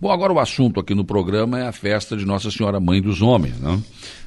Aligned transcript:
Bom, 0.00 0.10
agora 0.10 0.32
o 0.32 0.38
assunto 0.38 0.80
aqui 0.80 0.94
no 0.94 1.04
programa 1.04 1.60
é 1.60 1.68
a 1.68 1.72
festa 1.72 2.16
de 2.16 2.24
Nossa 2.24 2.50
Senhora 2.50 2.80
Mãe 2.80 3.02
dos 3.02 3.20
Homens, 3.20 3.60
né? 3.60 3.78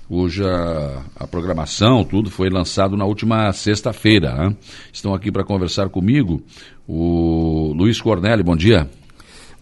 cuja 0.07 1.01
a 1.15 1.25
programação, 1.25 2.03
tudo 2.03 2.29
foi 2.29 2.47
lançado 2.47 2.95
na 2.95 3.05
última 3.05 3.51
sexta-feira. 3.51 4.35
Né? 4.35 4.55
Estão 4.91 5.15
aqui 5.15 5.31
para 5.31 5.43
conversar 5.43 5.89
comigo 5.89 6.43
o 6.87 7.73
Luiz 7.75 7.99
Cornélio, 7.99 8.45
bom 8.45 8.55
dia. 8.55 8.87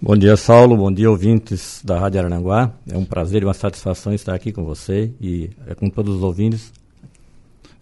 Bom 0.02 0.18
dia, 0.18 0.36
Saulo. 0.36 0.76
Bom 0.76 0.92
dia, 0.92 1.10
ouvintes 1.10 1.82
da 1.86 1.98
Rádio 1.98 2.20
Arananguá. 2.20 2.74
É 2.90 2.98
um 2.98 3.06
prazer 3.06 3.44
e 3.44 3.46
uma 3.46 3.54
satisfação 3.54 4.14
estar 4.14 4.36
aqui 4.36 4.52
com 4.52 4.66
você 4.66 5.14
e 5.22 5.52
é 5.66 5.74
com 5.74 5.90
todos 5.90 6.18
os 6.18 6.24
ouvintes. 6.24 6.74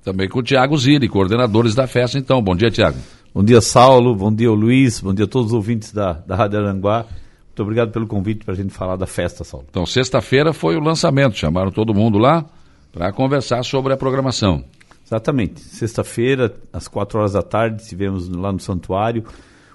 Também 0.03 0.29
com 0.29 0.37
o 0.37 0.43
Tiago 0.43 0.77
Zilli, 0.77 1.09
coordenadores 1.09 1.73
da 1.73 1.87
festa, 1.87 2.19
então. 2.19 2.43
Bom 2.43 2.55
dia, 2.55 2.69
Tiago. 2.69 2.97
Bom 3.33 3.43
dia, 3.43 3.59
Saulo. 3.59 4.13
Bom 4.15 4.31
dia, 4.31 4.51
Luiz. 4.51 4.99
Bom 5.01 5.15
dia 5.15 5.25
a 5.25 5.27
todos 5.27 5.47
os 5.47 5.53
ouvintes 5.53 5.91
da, 5.91 6.13
da 6.13 6.35
Rádio 6.35 6.59
Aranguá. 6.59 7.07
Muito 7.59 7.63
obrigado 7.63 7.91
pelo 7.91 8.07
convite 8.07 8.45
para 8.45 8.53
a 8.53 8.57
gente 8.57 8.73
falar 8.73 8.95
da 8.95 9.05
festa, 9.05 9.43
Saulo. 9.43 9.65
Então, 9.69 9.85
sexta-feira 9.85 10.53
foi 10.53 10.77
o 10.77 10.79
lançamento. 10.79 11.35
Chamaram 11.35 11.69
todo 11.71 11.93
mundo 11.93 12.17
lá 12.17 12.45
para 12.89 13.11
conversar 13.11 13.63
sobre 13.63 13.91
a 13.91 13.97
programação. 13.97 14.63
Exatamente. 15.05 15.59
Sexta-feira, 15.59 16.55
às 16.71 16.87
quatro 16.87 17.19
horas 17.19 17.33
da 17.33 17.41
tarde, 17.41 17.81
estivemos 17.81 18.29
lá 18.29 18.53
no 18.53 18.61
santuário, 18.61 19.25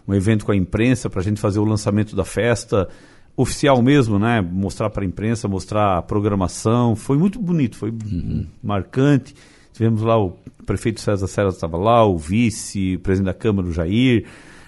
um 0.09 0.15
evento 0.15 0.47
com 0.47 0.53
a 0.53 0.57
imprensa 0.57 1.11
para 1.11 1.21
a 1.21 1.23
gente 1.23 1.39
fazer 1.39 1.59
o 1.59 1.65
lançamento 1.67 2.17
da 2.17 2.25
festa 2.25 2.89
oficial 3.37 3.83
mesmo, 3.83 4.19
né? 4.19 4.41
Mostrar 4.41 4.89
para 4.89 5.05
a 5.05 5.07
imprensa, 5.07 5.47
mostrar 5.47 5.99
a 5.99 6.03
programação. 6.03 6.97
Foi 6.97 7.19
muito 7.19 7.39
bonito, 7.39 7.77
foi 7.77 7.91
uhum. 7.91 8.47
marcante. 8.63 9.35
Tivemos 9.75 10.01
lá 10.01 10.19
o 10.19 10.39
prefeito 10.65 11.03
César 11.03 11.27
Serra 11.27 11.49
estava 11.51 11.77
lá, 11.77 12.03
o 12.03 12.17
vice, 12.17 12.97
o 12.97 13.01
presidente 13.01 13.27
da 13.27 13.35
Câmara, 13.35 13.69
o 13.69 13.73
Jair, 13.73 14.25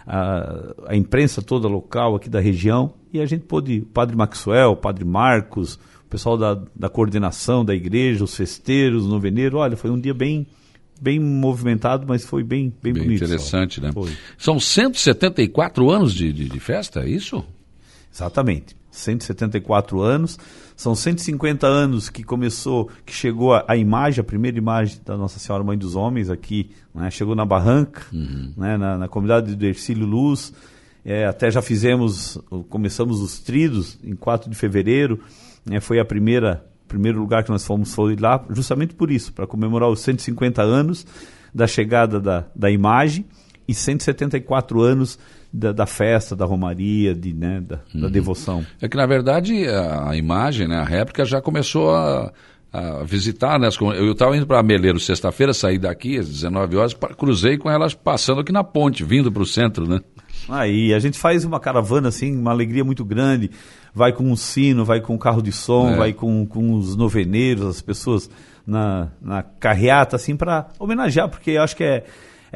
a, 0.07 0.75
a, 0.87 0.97
imprensa 0.97 1.43
toda 1.43 1.67
local 1.67 2.15
aqui 2.15 2.29
da 2.29 2.41
região. 2.41 2.95
E 3.13 3.21
a 3.21 3.27
gente 3.27 3.45
pôde, 3.45 3.81
o 3.81 3.87
padre 3.87 4.17
Maxwell, 4.17 4.71
o 4.71 4.77
padre 4.77 5.05
Marcos, 5.05 5.75
o 5.75 6.09
pessoal 6.09 6.37
da, 6.39 6.63
da 6.75 6.89
coordenação 6.89 7.65
da 7.65 7.75
igreja, 7.75 8.23
os 8.23 8.37
festeiros, 8.37 9.05
o 9.05 9.09
noveneiro. 9.09 9.59
Olha, 9.59 9.77
foi 9.77 9.91
um 9.91 9.99
dia 9.99 10.15
bem, 10.15 10.47
bem 11.01 11.19
movimentado, 11.19 12.07
mas 12.07 12.25
foi 12.25 12.45
bem, 12.45 12.73
bem, 12.83 12.93
bem 12.93 13.03
bonito. 13.03 13.25
Interessante, 13.25 13.81
só. 13.81 13.87
né? 13.87 13.93
Foi. 13.93 14.13
São 14.39 14.61
174 14.61 15.91
anos 15.91 16.15
de, 16.15 16.33
de, 16.33 16.49
de 16.49 16.61
festa, 16.61 17.01
é 17.01 17.09
isso? 17.09 17.45
Exatamente. 18.15 18.77
174 18.99 20.01
anos. 20.01 20.39
São 20.75 20.95
150 20.95 21.67
anos 21.67 22.09
que 22.09 22.23
começou, 22.23 22.91
que 23.05 23.13
chegou 23.13 23.55
a, 23.55 23.65
a, 23.69 23.77
imagem, 23.77 24.21
a 24.21 24.25
primeira 24.25 24.59
imagem 24.59 25.01
da 25.05 25.17
Nossa 25.17 25.39
Senhora 25.39 25.65
Mãe 25.65 25.79
dos 25.79 25.95
Homens 25.95 26.29
aqui, 26.29 26.71
né? 26.95 27.11
chegou 27.11 27.35
na 27.35 27.45
Barranca, 27.45 28.03
uhum. 28.13 28.53
né? 28.57 28.77
na, 28.77 28.99
na, 28.99 29.09
comunidade 29.09 29.55
do 29.55 29.67
Ercílio 29.67 30.07
Luz. 30.07 30.53
É, 31.05 31.25
até 31.27 31.51
já 31.51 31.63
fizemos, 31.63 32.39
começamos 32.69 33.21
os 33.21 33.39
tridos 33.39 33.99
em 34.03 34.17
4 34.17 34.51
de 34.51 34.57
fevereiro. 34.57 35.21
Né? 35.65 35.81
Foi 35.81 35.99
a 35.99 36.05
primeira 36.05 36.65
primeiro 36.87 37.19
lugar 37.19 37.43
que 37.43 37.51
nós 37.51 37.67
fomos 37.67 37.93
foi 37.93 38.15
lá, 38.15 38.45
justamente 38.51 38.95
por 38.95 39.11
isso, 39.11 39.33
para 39.33 39.45
comemorar 39.45 39.89
os 39.89 40.01
150 40.01 40.63
anos 40.63 41.05
da 41.53 41.67
chegada 41.67 42.21
da, 42.21 42.45
da 42.55 42.71
imagem 42.71 43.25
e 43.69 43.75
174 43.75 44.81
anos 44.81 45.19
da, 45.53 45.73
da, 45.73 45.87
festa, 45.87 46.37
da 46.37 46.45
romaria, 46.45 47.15
de, 47.15 47.33
né, 47.33 47.61
da, 47.61 47.81
uhum. 47.95 48.03
da, 48.03 48.09
devoção. 48.09 48.65
É 48.81 48.89
que, 48.89 48.97
na 48.97 49.07
verdade, 49.07 49.67
a, 49.67 50.17
imagem, 50.17 50.69
né, 50.69 50.77
a 50.77 50.85
réplica 50.85 51.25
já 51.25 51.41
começou 51.41 51.95
a, 51.95 52.33
a 52.73 53.03
visitar, 53.05 53.59
né, 53.59 53.69
eu 53.97 54.13
estava 54.13 54.37
indo 54.37 54.47
para 54.47 54.63
Meleiro 54.63 55.01
sexta-feira, 55.01 55.55
saí 55.55 55.79
daqui 55.79 56.19
às 56.19 56.29
19 56.29 56.77
horas, 56.77 56.95
cruzei 57.17 57.57
com 57.57 57.71
elas 57.71 57.95
passando 57.95 58.41
aqui 58.41 58.53
na 58.53 58.63
ponte, 58.63 59.03
vindo 59.03 59.33
para 59.33 59.43
o 59.43 59.47
centro, 59.47 59.89
né? 59.89 60.01
Aí, 60.49 60.95
a 60.95 60.99
gente 60.99 61.19
faz 61.19 61.45
uma 61.45 61.59
caravana, 61.59 62.09
assim, 62.09 62.37
uma 62.37 62.53
alegria 62.53 62.85
muito 62.85 63.05
grande, 63.05 63.51
vai 63.93 64.13
com 64.13 64.25
um 64.25 64.37
sino, 64.37 64.85
vai 64.85 65.01
com 65.01 65.15
um 65.15 65.19
carro 65.19 65.43
de 65.43 65.51
som, 65.51 65.91
é. 65.91 65.97
vai 65.97 66.13
com, 66.13 66.47
com 66.47 66.75
os 66.75 66.95
noveneiros, 66.95 67.65
as 67.65 67.83
pessoas 67.83 68.31
na, 68.67 69.09
na 69.21 69.43
carreata, 69.43 70.17
assim, 70.17 70.37
para 70.37 70.69
homenagear, 70.79 71.29
porque 71.29 71.57
acho 71.57 71.75
que 71.75 71.83
é 71.83 72.05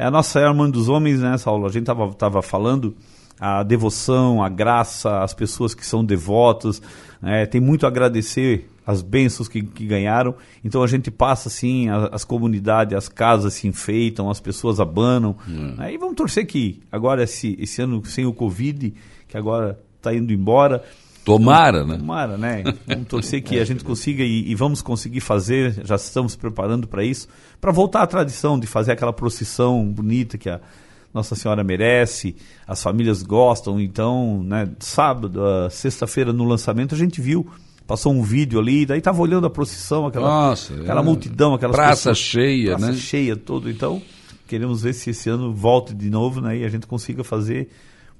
é 0.01 0.05
a 0.05 0.09
nossa 0.09 0.39
irmã 0.39 0.67
dos 0.67 0.89
homens, 0.89 1.19
né, 1.19 1.37
Saulo? 1.37 1.67
A 1.67 1.69
gente 1.69 1.85
tava, 1.85 2.11
tava 2.13 2.41
falando 2.41 2.95
a 3.39 3.61
devoção, 3.61 4.43
a 4.43 4.49
graça, 4.49 5.21
as 5.21 5.31
pessoas 5.31 5.75
que 5.75 5.85
são 5.85 6.03
devotas, 6.03 6.81
né? 7.21 7.45
tem 7.45 7.61
muito 7.61 7.85
a 7.85 7.89
agradecer 7.89 8.67
as 8.85 9.03
bênçãos 9.03 9.47
que, 9.47 9.61
que 9.61 9.85
ganharam. 9.85 10.33
Então 10.65 10.81
a 10.81 10.87
gente 10.87 11.11
passa 11.11 11.49
assim, 11.49 11.87
a, 11.87 12.07
as 12.07 12.25
comunidades, 12.25 12.97
as 12.97 13.07
casas 13.07 13.53
se 13.53 13.67
enfeitam, 13.67 14.27
as 14.27 14.39
pessoas 14.39 14.79
abanam. 14.79 15.35
Hum. 15.47 15.75
Né? 15.77 15.93
E 15.93 15.97
vamos 15.99 16.15
torcer 16.15 16.47
que 16.47 16.81
agora, 16.91 17.23
esse, 17.23 17.55
esse 17.59 17.79
ano 17.83 18.03
sem 18.03 18.25
o 18.25 18.33
Covid, 18.33 18.91
que 19.27 19.37
agora 19.37 19.79
está 19.97 20.11
indo 20.11 20.33
embora, 20.33 20.83
Tomara, 21.23 21.85
né? 21.85 21.97
Tomara, 21.97 22.37
né? 22.37 22.63
Vamos 22.87 23.07
torcer 23.07 23.41
que 23.43 23.59
a 23.59 23.65
gente 23.65 23.83
consiga 23.83 24.23
e, 24.23 24.49
e 24.49 24.55
vamos 24.55 24.81
conseguir 24.81 25.21
fazer, 25.21 25.85
já 25.85 25.95
estamos 25.95 26.35
preparando 26.35 26.87
para 26.87 27.03
isso, 27.03 27.27
para 27.59 27.71
voltar 27.71 28.01
à 28.01 28.07
tradição 28.07 28.59
de 28.59 28.65
fazer 28.65 28.93
aquela 28.93 29.13
procissão 29.13 29.85
bonita 29.85 30.37
que 30.37 30.49
a 30.49 30.59
Nossa 31.13 31.35
Senhora 31.35 31.63
merece, 31.63 32.35
as 32.67 32.81
famílias 32.81 33.21
gostam. 33.21 33.79
Então, 33.79 34.41
né, 34.43 34.69
sábado, 34.79 35.39
sexta-feira 35.69 36.33
no 36.33 36.43
lançamento, 36.43 36.95
a 36.95 36.97
gente 36.97 37.21
viu, 37.21 37.47
passou 37.85 38.11
um 38.11 38.23
vídeo 38.23 38.59
ali, 38.59 38.85
daí 38.85 38.97
estava 38.97 39.21
olhando 39.21 39.45
a 39.45 39.49
procissão, 39.49 40.07
aquela, 40.07 40.27
Nossa, 40.27 40.73
aquela 40.73 41.01
é. 41.01 41.03
multidão, 41.03 41.53
aquelas 41.53 41.75
praça 41.75 42.09
pessoas, 42.09 42.17
cheia, 42.17 42.69
praça 42.71 42.91
né? 42.93 42.97
cheia, 42.97 43.35
todo. 43.35 43.69
Então, 43.69 44.01
queremos 44.47 44.81
ver 44.81 44.93
se 44.93 45.11
esse 45.11 45.29
ano 45.29 45.53
volte 45.53 45.93
de 45.93 46.09
novo, 46.09 46.41
né, 46.41 46.57
e 46.57 46.65
a 46.65 46.69
gente 46.69 46.87
consiga 46.87 47.23
fazer 47.23 47.69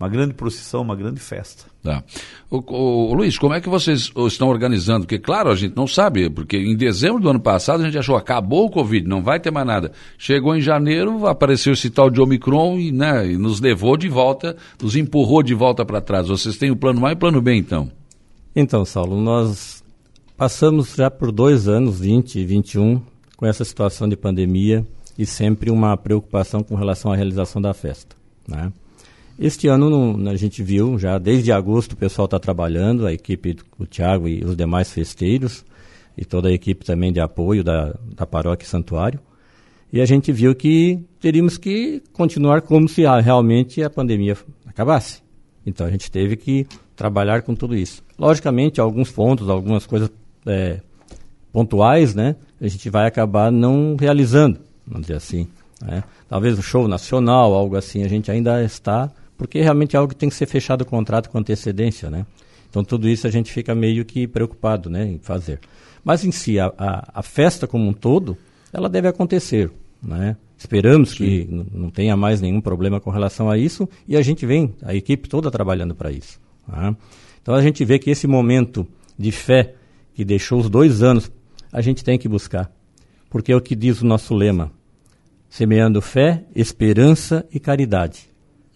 uma 0.01 0.09
grande 0.09 0.33
procissão, 0.33 0.81
uma 0.81 0.95
grande 0.95 1.19
festa. 1.19 1.65
Tá. 1.83 2.03
O, 2.49 2.57
o, 2.57 3.11
o, 3.11 3.13
Luiz, 3.13 3.37
como 3.37 3.53
é 3.53 3.61
que 3.61 3.69
vocês 3.69 4.11
estão 4.27 4.49
organizando? 4.49 5.01
Porque, 5.01 5.19
claro, 5.19 5.51
a 5.51 5.55
gente 5.55 5.75
não 5.75 5.85
sabe, 5.85 6.27
porque 6.27 6.57
em 6.57 6.75
dezembro 6.75 7.21
do 7.21 7.29
ano 7.29 7.39
passado 7.39 7.81
a 7.81 7.85
gente 7.85 7.99
achou 7.99 8.15
acabou 8.15 8.65
o 8.65 8.71
Covid, 8.71 9.07
não 9.07 9.21
vai 9.21 9.39
ter 9.39 9.51
mais 9.51 9.67
nada. 9.67 9.91
Chegou 10.17 10.55
em 10.55 10.61
janeiro, 10.61 11.27
apareceu 11.27 11.73
esse 11.73 11.91
tal 11.91 12.09
de 12.09 12.19
Omicron 12.19 12.79
e, 12.79 12.91
né, 12.91 13.31
e 13.31 13.37
nos 13.37 13.61
levou 13.61 13.95
de 13.95 14.09
volta, 14.09 14.57
nos 14.81 14.95
empurrou 14.95 15.43
de 15.43 15.53
volta 15.53 15.85
para 15.85 16.01
trás. 16.01 16.27
Vocês 16.27 16.57
têm 16.57 16.71
o 16.71 16.75
plano 16.75 17.05
A 17.05 17.11
e 17.11 17.13
o 17.13 17.17
plano 17.17 17.39
B, 17.39 17.53
então? 17.53 17.91
Então, 18.55 18.83
Saulo, 18.83 19.21
nós 19.21 19.83
passamos 20.35 20.95
já 20.95 21.11
por 21.11 21.31
dois 21.31 21.67
anos, 21.67 21.99
20 21.99 22.39
e 22.39 22.45
21, 22.45 23.01
com 23.37 23.45
essa 23.45 23.63
situação 23.63 24.09
de 24.09 24.17
pandemia 24.17 24.83
e 25.15 25.27
sempre 25.27 25.69
uma 25.69 25.95
preocupação 25.95 26.63
com 26.63 26.73
relação 26.73 27.11
à 27.11 27.15
realização 27.15 27.61
da 27.61 27.73
festa. 27.73 28.15
Né? 28.47 28.73
Este 29.41 29.67
ano 29.67 29.89
no, 29.89 30.29
a 30.29 30.35
gente 30.35 30.61
viu, 30.61 30.99
já 30.99 31.17
desde 31.17 31.51
agosto 31.51 31.93
o 31.93 31.97
pessoal 31.97 32.25
está 32.25 32.37
trabalhando, 32.37 33.07
a 33.07 33.11
equipe 33.11 33.57
do 33.75 33.87
Tiago 33.87 34.27
e 34.27 34.43
os 34.45 34.55
demais 34.55 34.93
festeiros, 34.93 35.65
e 36.15 36.23
toda 36.23 36.49
a 36.49 36.51
equipe 36.51 36.85
também 36.85 37.11
de 37.11 37.19
apoio 37.19 37.63
da, 37.63 37.95
da 38.15 38.27
paróquia 38.27 38.67
Santuário. 38.67 39.19
E 39.91 39.99
a 39.99 40.05
gente 40.05 40.31
viu 40.31 40.53
que 40.53 41.03
teríamos 41.19 41.57
que 41.57 42.03
continuar 42.13 42.61
como 42.61 42.87
se 42.87 43.03
a, 43.03 43.19
realmente 43.19 43.81
a 43.81 43.89
pandemia 43.89 44.37
acabasse. 44.67 45.23
Então 45.65 45.87
a 45.87 45.89
gente 45.89 46.11
teve 46.11 46.35
que 46.35 46.67
trabalhar 46.95 47.41
com 47.41 47.55
tudo 47.55 47.75
isso. 47.75 48.03
Logicamente, 48.19 48.79
alguns 48.79 49.09
pontos, 49.09 49.49
algumas 49.49 49.87
coisas 49.87 50.11
é, 50.45 50.81
pontuais, 51.51 52.13
né, 52.13 52.35
a 52.61 52.67
gente 52.67 52.91
vai 52.91 53.07
acabar 53.07 53.51
não 53.51 53.97
realizando, 53.99 54.59
vamos 54.85 55.07
dizer 55.07 55.17
assim. 55.17 55.47
Né? 55.81 56.03
Talvez 56.29 56.59
o 56.59 56.61
show 56.61 56.87
nacional, 56.87 57.55
algo 57.55 57.75
assim, 57.75 58.03
a 58.03 58.07
gente 58.07 58.29
ainda 58.29 58.63
está 58.63 59.11
porque 59.41 59.59
realmente 59.59 59.95
é 59.95 59.99
algo 59.99 60.13
que 60.13 60.19
tem 60.19 60.29
que 60.29 60.35
ser 60.35 60.45
fechado 60.45 60.83
o 60.83 60.85
contrato 60.85 61.27
com 61.27 61.39
antecedência, 61.39 62.11
né? 62.11 62.27
Então 62.69 62.83
tudo 62.83 63.09
isso 63.09 63.25
a 63.25 63.31
gente 63.31 63.51
fica 63.51 63.73
meio 63.73 64.05
que 64.05 64.27
preocupado, 64.27 64.87
né, 64.87 65.03
em 65.03 65.17
fazer. 65.17 65.59
Mas 66.03 66.23
em 66.23 66.31
si, 66.31 66.59
a, 66.59 66.71
a, 66.77 67.09
a 67.11 67.23
festa 67.23 67.65
como 67.65 67.89
um 67.89 67.91
todo, 67.91 68.37
ela 68.71 68.87
deve 68.87 69.07
acontecer, 69.07 69.71
né? 69.99 70.37
Esperamos 70.55 71.09
Sim. 71.09 71.15
que 71.17 71.65
não 71.73 71.89
tenha 71.89 72.15
mais 72.15 72.39
nenhum 72.39 72.61
problema 72.61 72.99
com 72.99 73.09
relação 73.09 73.49
a 73.49 73.57
isso 73.57 73.89
e 74.07 74.15
a 74.15 74.21
gente 74.21 74.45
vem, 74.45 74.75
a 74.83 74.93
equipe 74.93 75.27
toda 75.27 75.49
trabalhando 75.49 75.95
para 75.95 76.11
isso. 76.11 76.39
Tá? 76.69 76.95
Então 77.41 77.55
a 77.55 77.63
gente 77.63 77.83
vê 77.83 77.97
que 77.97 78.11
esse 78.11 78.27
momento 78.27 78.87
de 79.17 79.31
fé 79.31 79.73
que 80.13 80.23
deixou 80.23 80.59
os 80.59 80.69
dois 80.69 81.01
anos, 81.01 81.31
a 81.73 81.81
gente 81.81 82.03
tem 82.03 82.19
que 82.19 82.29
buscar. 82.29 82.71
Porque 83.27 83.51
é 83.51 83.55
o 83.55 83.61
que 83.61 83.75
diz 83.75 84.03
o 84.03 84.05
nosso 84.05 84.35
lema: 84.35 84.71
semeando 85.49 85.99
fé, 85.99 86.43
esperança 86.55 87.43
e 87.51 87.59
caridade. 87.59 88.30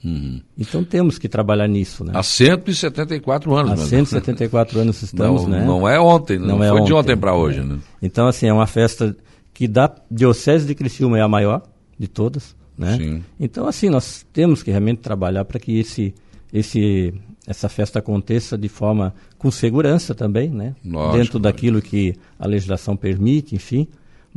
Uhum. 0.06 0.40
Então 0.56 0.84
temos 0.84 1.18
que 1.18 1.28
trabalhar 1.28 1.68
nisso. 1.68 2.06
Né? 2.06 2.12
Há 2.14 2.22
174 2.22 3.56
anos. 3.56 3.72
Há 3.72 3.78
174 3.78 4.80
anos 4.80 5.02
estamos, 5.02 5.44
não, 5.44 5.50
né? 5.50 5.66
Não 5.66 5.90
é 5.90 6.00
ontem, 6.00 6.38
não, 6.38 6.60
não 6.60 6.64
é 6.64 6.70
foi 6.70 6.78
ontem, 6.78 6.86
de 6.86 6.94
ontem 6.94 7.18
para 7.18 7.36
hoje. 7.36 7.62
Né? 7.62 7.80
Então, 8.00 8.28
assim, 8.28 8.46
é 8.46 8.54
uma 8.54 8.68
festa 8.68 9.18
que 9.52 9.68
da 9.68 9.92
Diocese 10.12 10.68
de 10.68 10.76
Criciúma 10.76 11.18
é 11.18 11.22
a 11.22 11.28
maior 11.28 11.64
de 11.98 12.08
todas. 12.08 12.56
Né? 12.78 12.98
Sim. 12.98 13.24
Então, 13.40 13.68
assim, 13.68 13.90
nós 13.90 14.24
temos 14.32 14.62
que 14.62 14.70
realmente 14.70 15.00
trabalhar 15.00 15.44
para 15.44 15.60
que 15.60 15.80
esse, 15.80 16.14
esse, 16.54 17.12
essa 17.48 17.68
festa 17.68 17.98
aconteça 17.98 18.56
de 18.56 18.70
forma 18.70 19.12
com 19.40 19.50
segurança 19.50 20.14
também, 20.14 20.50
né? 20.50 20.76
Lógico, 20.86 21.18
Dentro 21.18 21.40
daquilo 21.40 21.82
que 21.82 22.14
a 22.38 22.46
legislação 22.46 22.96
permite, 22.96 23.56
enfim. 23.56 23.88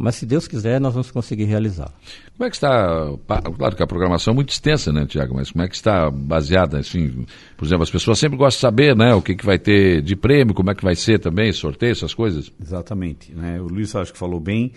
Mas 0.01 0.15
se 0.15 0.25
Deus 0.25 0.47
quiser, 0.47 0.81
nós 0.81 0.95
vamos 0.95 1.11
conseguir 1.11 1.43
realizar. 1.43 1.93
Como 2.37 2.47
é 2.47 2.51
que 2.51 2.55
está, 2.55 3.13
claro 3.57 3.75
que 3.75 3.83
a 3.83 3.87
programação 3.87 4.31
é 4.31 4.35
muito 4.37 4.51
extensa, 4.51 4.93
né, 4.93 5.05
Tiago, 5.07 5.35
mas 5.35 5.51
como 5.51 5.65
é 5.65 5.69
que 5.69 5.75
está 5.75 6.09
baseada, 6.09 6.79
assim, 6.79 7.27
por 7.57 7.65
exemplo, 7.65 7.83
as 7.83 7.91
pessoas 7.91 8.17
sempre 8.17 8.39
gostam 8.39 8.59
de 8.59 8.61
saber, 8.61 8.97
né, 8.97 9.13
o 9.13 9.21
que, 9.21 9.35
que 9.35 9.45
vai 9.45 9.59
ter 9.59 10.01
de 10.01 10.15
prêmio, 10.15 10.55
como 10.55 10.71
é 10.71 10.75
que 10.75 10.85
vai 10.85 10.95
ser 10.95 11.19
também, 11.19 11.53
sorteio, 11.53 11.91
essas 11.91 12.15
coisas? 12.15 12.53
Exatamente, 12.63 13.35
né, 13.35 13.61
o 13.61 13.67
Luiz 13.67 13.93
acho 13.97 14.13
que 14.13 14.19
falou 14.19 14.39
bem, 14.39 14.71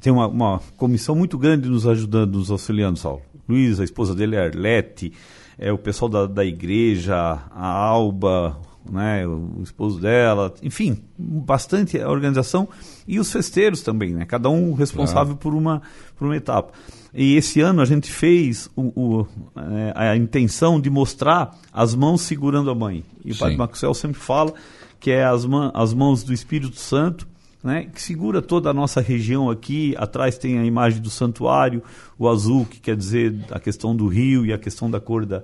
tem 0.00 0.10
uma, 0.10 0.26
uma 0.26 0.58
comissão 0.78 1.14
muito 1.14 1.36
grande 1.36 1.68
nos 1.68 1.86
ajudando, 1.86 2.38
nos 2.38 2.50
auxiliando, 2.50 2.98
Saulo. 2.98 3.20
Luiz, 3.46 3.78
a 3.78 3.84
esposa 3.84 4.14
dele 4.14 4.36
é 4.36 4.46
Arlete, 4.46 5.12
é 5.58 5.70
o 5.70 5.76
pessoal 5.76 6.08
da, 6.08 6.26
da 6.26 6.44
igreja, 6.46 7.14
a 7.14 7.66
Alba, 7.66 8.56
né, 8.90 9.26
o 9.26 9.60
esposo 9.62 10.00
dela, 10.00 10.52
enfim, 10.62 10.98
bastante 11.18 11.98
organização 11.98 12.68
e 13.06 13.18
os 13.18 13.30
festeiros 13.30 13.82
também, 13.82 14.12
né, 14.12 14.24
cada 14.24 14.48
um 14.48 14.74
responsável 14.74 15.36
por, 15.36 15.54
uma, 15.54 15.82
por 16.16 16.26
uma 16.26 16.36
etapa. 16.36 16.72
E 17.14 17.36
esse 17.36 17.60
ano 17.60 17.82
a 17.82 17.84
gente 17.84 18.10
fez 18.10 18.70
o, 18.74 18.82
o, 19.00 19.26
é, 19.56 19.92
a 19.94 20.16
intenção 20.16 20.80
de 20.80 20.88
mostrar 20.88 21.56
as 21.72 21.94
mãos 21.94 22.22
segurando 22.22 22.70
a 22.70 22.74
mãe. 22.74 23.04
E 23.24 23.32
o 23.32 23.38
Padre 23.38 23.56
Maxwell 23.56 23.94
sempre 23.94 24.18
fala 24.18 24.54
que 24.98 25.10
é 25.10 25.24
as, 25.24 25.46
as 25.74 25.92
mãos 25.92 26.22
do 26.22 26.32
Espírito 26.32 26.76
Santo 26.76 27.26
né, 27.62 27.88
que 27.94 28.02
segura 28.02 28.42
toda 28.42 28.70
a 28.70 28.74
nossa 28.74 29.00
região 29.00 29.50
aqui. 29.50 29.94
Atrás 29.96 30.36
tem 30.36 30.58
a 30.58 30.64
imagem 30.64 31.00
do 31.00 31.10
santuário, 31.10 31.82
o 32.18 32.28
azul, 32.28 32.66
que 32.66 32.80
quer 32.80 32.96
dizer 32.96 33.34
a 33.50 33.60
questão 33.60 33.94
do 33.94 34.06
rio 34.08 34.44
e 34.44 34.52
a 34.52 34.58
questão 34.58 34.90
da 34.90 35.00
cor 35.00 35.24
da, 35.24 35.42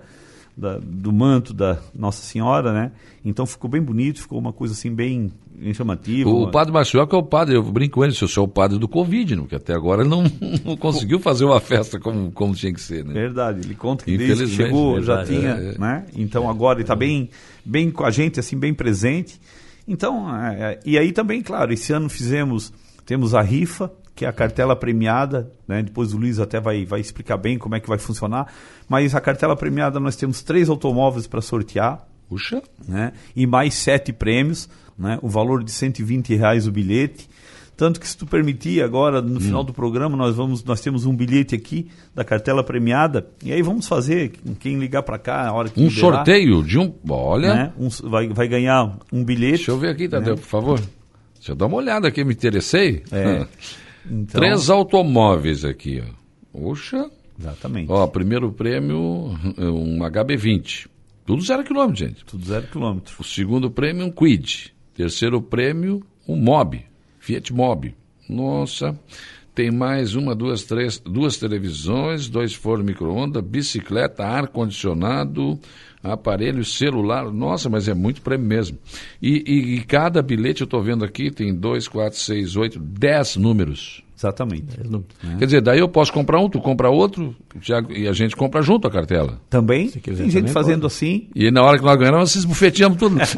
da, 0.58 0.78
do 0.82 1.12
manto 1.12 1.54
da 1.54 1.78
Nossa 1.94 2.20
Senhora, 2.20 2.72
né? 2.72 2.90
Então 3.24 3.46
ficou 3.46 3.70
bem 3.70 3.80
bonito, 3.80 4.20
ficou 4.20 4.38
uma 4.38 4.52
coisa 4.52 4.74
assim 4.74 4.92
bem, 4.92 5.30
chamativa. 5.72 6.28
O 6.28 6.42
uma... 6.42 6.50
padre 6.50 6.72
que 6.72 7.14
é 7.14 7.18
o 7.18 7.22
padre, 7.22 7.54
eu 7.54 7.62
brinco 7.62 7.94
com 7.94 8.04
ele, 8.04 8.12
se 8.12 8.22
eu 8.22 8.28
sou 8.28 8.44
o 8.44 8.48
padre 8.48 8.76
do 8.76 8.88
Covid, 8.88 9.36
porque 9.36 9.54
até 9.54 9.72
agora 9.72 10.02
ele 10.02 10.10
não, 10.10 10.24
não 10.64 10.76
conseguiu 10.76 11.20
fazer 11.20 11.44
uma 11.44 11.60
festa 11.60 12.00
como, 12.00 12.32
como 12.32 12.54
tinha 12.54 12.72
que 12.72 12.80
ser, 12.80 13.04
né? 13.04 13.14
Verdade, 13.14 13.60
ele 13.64 13.74
conta 13.76 14.04
que 14.04 14.18
desde 14.18 14.46
que 14.46 14.50
chegou 14.50 14.94
verdade, 14.96 15.32
já 15.32 15.38
tinha, 15.38 15.50
é, 15.50 15.74
é. 15.74 15.78
né? 15.78 16.06
Então 16.16 16.50
agora 16.50 16.78
ele 16.78 16.82
está 16.82 16.96
bem, 16.96 17.30
bem 17.64 17.88
com 17.90 18.04
a 18.04 18.10
gente, 18.10 18.40
assim, 18.40 18.58
bem 18.58 18.74
presente. 18.74 19.40
Então, 19.86 20.28
é, 20.36 20.72
é, 20.72 20.80
e 20.84 20.98
aí 20.98 21.12
também, 21.12 21.40
claro, 21.40 21.72
esse 21.72 21.92
ano 21.92 22.08
fizemos, 22.08 22.72
temos 23.06 23.32
a 23.32 23.40
rifa, 23.40 23.92
que 24.18 24.24
é 24.24 24.28
a 24.28 24.32
cartela 24.32 24.74
premiada, 24.74 25.48
né? 25.68 25.80
depois 25.80 26.12
o 26.12 26.18
Luiz 26.18 26.40
até 26.40 26.60
vai, 26.60 26.84
vai 26.84 26.98
explicar 26.98 27.36
bem 27.36 27.56
como 27.56 27.76
é 27.76 27.80
que 27.80 27.88
vai 27.88 27.98
funcionar, 27.98 28.52
mas 28.88 29.14
a 29.14 29.20
cartela 29.20 29.54
premiada 29.54 30.00
nós 30.00 30.16
temos 30.16 30.42
três 30.42 30.68
automóveis 30.68 31.28
para 31.28 31.40
sortear, 31.40 32.04
Puxa. 32.28 32.60
Né? 32.88 33.12
e 33.36 33.46
mais 33.46 33.74
sete 33.74 34.12
prêmios, 34.12 34.68
né? 34.98 35.20
o 35.22 35.28
valor 35.28 35.62
de 35.62 35.70
120 35.70 36.34
reais 36.34 36.66
o 36.66 36.72
bilhete, 36.72 37.30
tanto 37.76 38.00
que 38.00 38.08
se 38.08 38.16
tu 38.16 38.26
permitir, 38.26 38.82
agora 38.82 39.22
no 39.22 39.36
hum. 39.36 39.40
final 39.40 39.62
do 39.62 39.72
programa 39.72 40.16
nós 40.16 40.34
vamos, 40.34 40.64
nós 40.64 40.80
temos 40.80 41.06
um 41.06 41.14
bilhete 41.14 41.54
aqui 41.54 41.88
da 42.12 42.24
cartela 42.24 42.64
premiada 42.64 43.24
e 43.44 43.52
aí 43.52 43.62
vamos 43.62 43.86
fazer 43.86 44.32
quem 44.58 44.80
ligar 44.80 45.04
para 45.04 45.16
cá 45.16 45.46
a 45.46 45.52
hora 45.52 45.68
que 45.68 45.78
um 45.78 45.86
liberar, 45.86 46.00
sorteio 46.00 46.64
de 46.64 46.76
um, 46.76 46.92
olha, 47.08 47.54
né? 47.54 47.72
um, 47.78 47.88
vai, 48.02 48.26
vai 48.30 48.48
ganhar 48.48 48.98
um 49.12 49.22
bilhete. 49.22 49.58
Deixa 49.58 49.70
eu 49.70 49.78
ver 49.78 49.90
aqui, 49.90 50.08
Tadeu, 50.08 50.34
né? 50.34 50.40
por 50.40 50.48
favor. 50.48 50.80
Deixa 51.36 51.52
eu 51.52 51.54
dar 51.54 51.66
uma 51.66 51.76
olhada 51.76 52.08
aqui, 52.08 52.24
me 52.24 52.34
interessei. 52.34 53.04
É. 53.12 53.46
Então... 54.10 54.40
Três 54.40 54.70
automóveis 54.70 55.64
aqui, 55.64 56.02
ó. 56.02 56.70
Oxa. 56.70 57.10
Exatamente. 57.38 57.90
Ó, 57.90 58.06
primeiro 58.06 58.50
prêmio, 58.50 58.98
um 59.58 59.98
HB20. 59.98 60.88
Tudo 61.24 61.42
zero 61.42 61.62
quilômetro, 61.62 61.96
gente. 61.96 62.24
Tudo 62.24 62.44
zero 62.44 62.66
quilômetro. 62.66 63.14
O 63.18 63.24
segundo 63.24 63.70
prêmio, 63.70 64.06
um 64.06 64.10
Quid. 64.10 64.74
Terceiro 64.94 65.40
prêmio, 65.40 66.02
um 66.26 66.36
Mob. 66.36 66.84
Fiat 67.18 67.52
Mobi. 67.52 67.94
Nossa, 68.28 68.98
tem 69.54 69.70
mais 69.70 70.14
uma, 70.14 70.34
duas, 70.34 70.64
três, 70.64 70.98
duas 70.98 71.36
televisões, 71.36 72.28
dois 72.28 72.54
fornos 72.54 72.86
micro-ondas, 72.86 73.42
bicicleta, 73.42 74.24
ar-condicionado, 74.24 75.58
aparelho 76.02 76.64
celular. 76.64 77.30
Nossa, 77.32 77.68
mas 77.68 77.88
é 77.88 77.94
muito 77.94 78.22
prêmio 78.22 78.46
mesmo. 78.46 78.78
E, 79.20 79.44
e, 79.46 79.74
e 79.76 79.80
cada 79.84 80.22
bilhete, 80.22 80.62
eu 80.62 80.64
estou 80.66 80.82
vendo 80.82 81.04
aqui, 81.04 81.30
tem 81.30 81.54
dois, 81.54 81.86
quatro, 81.88 82.18
seis, 82.18 82.56
oito, 82.56 82.78
dez 82.78 83.36
números. 83.36 84.02
Exatamente. 84.16 84.66
É. 84.80 85.36
Quer 85.36 85.44
dizer, 85.44 85.60
daí 85.60 85.78
eu 85.78 85.88
posso 85.88 86.12
comprar 86.12 86.40
um, 86.40 86.48
tu 86.48 86.60
compra 86.60 86.90
outro, 86.90 87.36
e 87.90 88.08
a 88.08 88.12
gente 88.12 88.34
compra 88.34 88.60
junto 88.62 88.88
a 88.88 88.90
cartela. 88.90 89.40
Também. 89.48 89.88
Tem 89.88 90.14
gente 90.16 90.34
também 90.34 90.52
fazendo 90.52 90.82
pode. 90.82 90.92
assim. 90.92 91.28
E 91.36 91.52
na 91.52 91.62
hora 91.62 91.78
que 91.78 91.84
nós 91.84 91.96
ganhamos, 91.96 92.32
vocês 92.32 92.44
bufeteamos 92.44 92.98
tudo. 92.98 93.16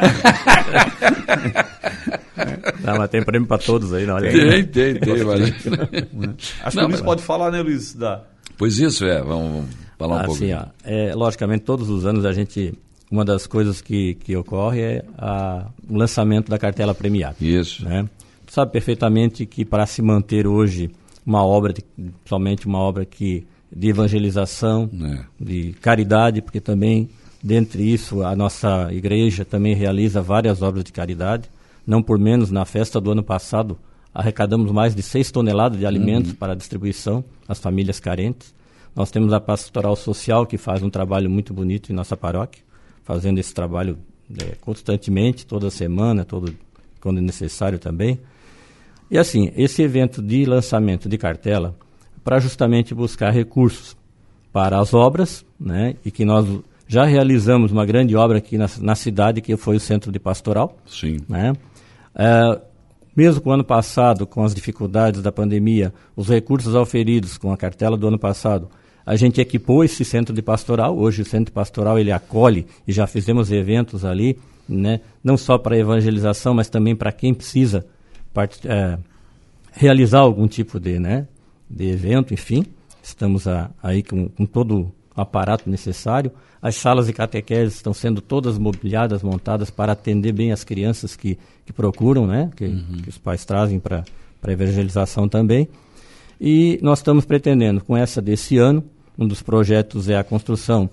Não, 2.84 2.98
mas 2.98 3.10
tem 3.10 3.22
prêmio 3.22 3.46
para 3.46 3.58
todos 3.58 3.92
aí, 3.92 4.06
não. 4.06 4.14
Olha 4.14 4.30
tem, 4.30 4.64
tem, 4.64 4.94
tem, 4.94 5.24
mas... 5.24 5.40
Acho 6.64 6.76
não, 6.76 6.84
que 6.84 6.88
o 6.88 6.88
Luiz 6.88 7.00
pode 7.00 7.22
falar, 7.22 7.50
né, 7.50 7.62
Luiz? 7.62 7.94
Da... 7.94 8.24
Pois 8.56 8.78
isso, 8.78 9.04
é. 9.04 9.22
Vamos, 9.22 9.52
vamos 9.52 9.68
falar 10.08 10.28
um 10.28 10.32
assim, 10.32 10.48
pouco. 10.50 10.64
Ó, 10.64 10.88
é, 10.88 11.14
logicamente, 11.14 11.64
todos 11.64 11.88
os 11.88 12.04
anos 12.04 12.24
a 12.24 12.32
gente... 12.32 12.74
Uma 13.10 13.24
das 13.24 13.44
coisas 13.44 13.80
que, 13.80 14.14
que 14.14 14.36
ocorre 14.36 14.80
é 14.80 15.04
a, 15.18 15.66
o 15.88 15.96
lançamento 15.96 16.48
da 16.48 16.56
cartela 16.56 16.94
premiada. 16.94 17.34
Isso. 17.40 17.84
Né? 17.84 18.08
Tu 18.46 18.52
sabe 18.52 18.70
perfeitamente 18.70 19.44
que 19.46 19.64
para 19.64 19.84
se 19.84 20.00
manter 20.00 20.46
hoje 20.46 20.90
uma 21.26 21.44
obra, 21.44 21.72
de, 21.72 21.84
somente 22.24 22.68
uma 22.68 22.78
obra 22.78 23.04
que 23.04 23.44
de 23.72 23.88
evangelização, 23.88 24.88
é. 25.02 25.24
de 25.40 25.72
caridade, 25.80 26.40
porque 26.40 26.60
também, 26.60 27.10
dentre 27.42 27.82
isso, 27.82 28.22
a 28.22 28.36
nossa 28.36 28.88
igreja 28.92 29.44
também 29.44 29.74
realiza 29.74 30.22
várias 30.22 30.62
obras 30.62 30.84
de 30.84 30.92
caridade 30.92 31.50
não 31.86 32.02
por 32.02 32.18
menos, 32.18 32.50
na 32.50 32.64
festa 32.64 33.00
do 33.00 33.10
ano 33.10 33.22
passado, 33.22 33.78
arrecadamos 34.14 34.70
mais 34.70 34.94
de 34.94 35.02
6 35.02 35.30
toneladas 35.30 35.78
de 35.78 35.86
alimentos 35.86 36.30
uhum. 36.30 36.36
para 36.36 36.54
distribuição 36.54 37.24
às 37.48 37.58
famílias 37.58 37.98
carentes. 37.98 38.54
Nós 38.94 39.10
temos 39.10 39.32
a 39.32 39.40
Pastoral 39.40 39.96
Social, 39.96 40.46
que 40.46 40.58
faz 40.58 40.82
um 40.82 40.90
trabalho 40.90 41.30
muito 41.30 41.54
bonito 41.54 41.90
em 41.90 41.94
nossa 41.94 42.16
paróquia, 42.16 42.62
fazendo 43.02 43.38
esse 43.38 43.54
trabalho 43.54 43.98
é, 44.40 44.56
constantemente, 44.60 45.46
toda 45.46 45.70
semana, 45.70 46.24
todo, 46.24 46.54
quando 47.00 47.20
necessário 47.20 47.78
também. 47.78 48.18
E 49.10 49.18
assim, 49.18 49.50
esse 49.56 49.82
evento 49.82 50.22
de 50.22 50.44
lançamento 50.44 51.08
de 51.08 51.18
cartela, 51.18 51.74
para 52.22 52.38
justamente 52.38 52.94
buscar 52.94 53.30
recursos 53.30 53.96
para 54.52 54.78
as 54.78 54.94
obras, 54.94 55.44
né, 55.58 55.96
e 56.04 56.10
que 56.10 56.24
nós 56.24 56.46
já 56.86 57.04
realizamos 57.04 57.70
uma 57.72 57.86
grande 57.86 58.16
obra 58.16 58.38
aqui 58.38 58.58
na, 58.58 58.66
na 58.80 58.94
cidade, 58.94 59.40
que 59.40 59.56
foi 59.56 59.76
o 59.76 59.80
Centro 59.80 60.10
de 60.10 60.18
Pastoral. 60.18 60.76
Sim. 60.86 61.18
Né, 61.28 61.52
é, 62.14 62.60
mesmo 63.16 63.40
com 63.40 63.50
o 63.50 63.52
ano 63.52 63.64
passado, 63.64 64.26
com 64.26 64.44
as 64.44 64.54
dificuldades 64.54 65.22
da 65.22 65.32
pandemia, 65.32 65.92
os 66.14 66.28
recursos 66.28 66.74
auferidos 66.74 67.36
com 67.36 67.52
a 67.52 67.56
cartela 67.56 67.96
do 67.96 68.08
ano 68.08 68.18
passado, 68.18 68.68
a 69.04 69.16
gente 69.16 69.40
equipou 69.40 69.82
esse 69.82 70.04
centro 70.04 70.34
de 70.34 70.42
pastoral. 70.42 70.96
Hoje 70.96 71.22
o 71.22 71.24
centro 71.24 71.52
pastoral 71.52 71.98
ele 71.98 72.12
acolhe 72.12 72.66
e 72.86 72.92
já 72.92 73.06
fizemos 73.06 73.50
eventos 73.50 74.04
ali, 74.04 74.38
né? 74.68 75.00
não 75.22 75.36
só 75.36 75.58
para 75.58 75.76
evangelização, 75.76 76.54
mas 76.54 76.68
também 76.68 76.94
para 76.94 77.10
quem 77.10 77.34
precisa 77.34 77.84
é, 78.64 78.98
realizar 79.72 80.20
algum 80.20 80.46
tipo 80.46 80.78
de, 80.78 80.98
né, 80.98 81.26
de 81.68 81.90
evento, 81.90 82.32
enfim. 82.32 82.64
Estamos 83.02 83.48
a, 83.48 83.70
aí 83.82 84.02
com, 84.02 84.28
com 84.28 84.46
todo 84.46 84.80
o 84.80 84.92
aparato 85.20 85.68
necessário. 85.68 86.30
As 86.62 86.76
salas 86.76 87.06
de 87.06 87.12
catequese 87.12 87.76
estão 87.76 87.94
sendo 87.94 88.20
todas 88.20 88.58
mobiliadas, 88.58 89.22
montadas 89.22 89.70
para 89.70 89.92
atender 89.92 90.32
bem 90.32 90.52
as 90.52 90.62
crianças 90.62 91.16
que, 91.16 91.38
que 91.64 91.72
procuram, 91.72 92.26
né? 92.26 92.50
que, 92.54 92.66
uhum. 92.66 92.98
que 93.02 93.08
os 93.08 93.16
pais 93.16 93.44
trazem 93.44 93.80
para 93.80 94.04
a 94.42 94.52
evangelização 94.52 95.28
também. 95.28 95.68
E 96.38 96.78
nós 96.82 96.98
estamos 96.98 97.24
pretendendo, 97.24 97.82
com 97.82 97.96
essa 97.96 98.20
desse 98.20 98.58
ano, 98.58 98.84
um 99.18 99.26
dos 99.26 99.42
projetos 99.42 100.08
é 100.08 100.16
a 100.16 100.24
construção 100.24 100.88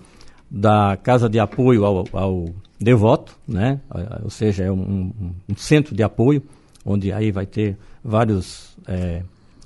da 0.50 0.98
casa 0.98 1.30
de 1.30 1.40
apoio 1.40 1.86
ao, 1.86 2.06
ao 2.14 2.46
devoto, 2.80 3.38
né? 3.48 3.80
ou 4.24 4.30
seja, 4.30 4.64
é 4.64 4.72
um, 4.72 5.12
um, 5.50 5.56
centro 5.56 5.96
de 5.96 6.04
apoio, 6.04 6.42
onde 6.86 7.12
aí 7.12 7.32
vai 7.32 7.46
ter 7.46 7.78
vários 8.04 8.78
é, 8.88 9.24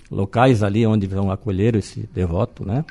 locais 0.09 0.63
ali 0.63 0.85
onde 0.85 1.05
vão 1.05 1.31
acolher 1.31 1.75
esse 1.75 2.09
devoto, 2.13 2.65
né? 2.65 2.83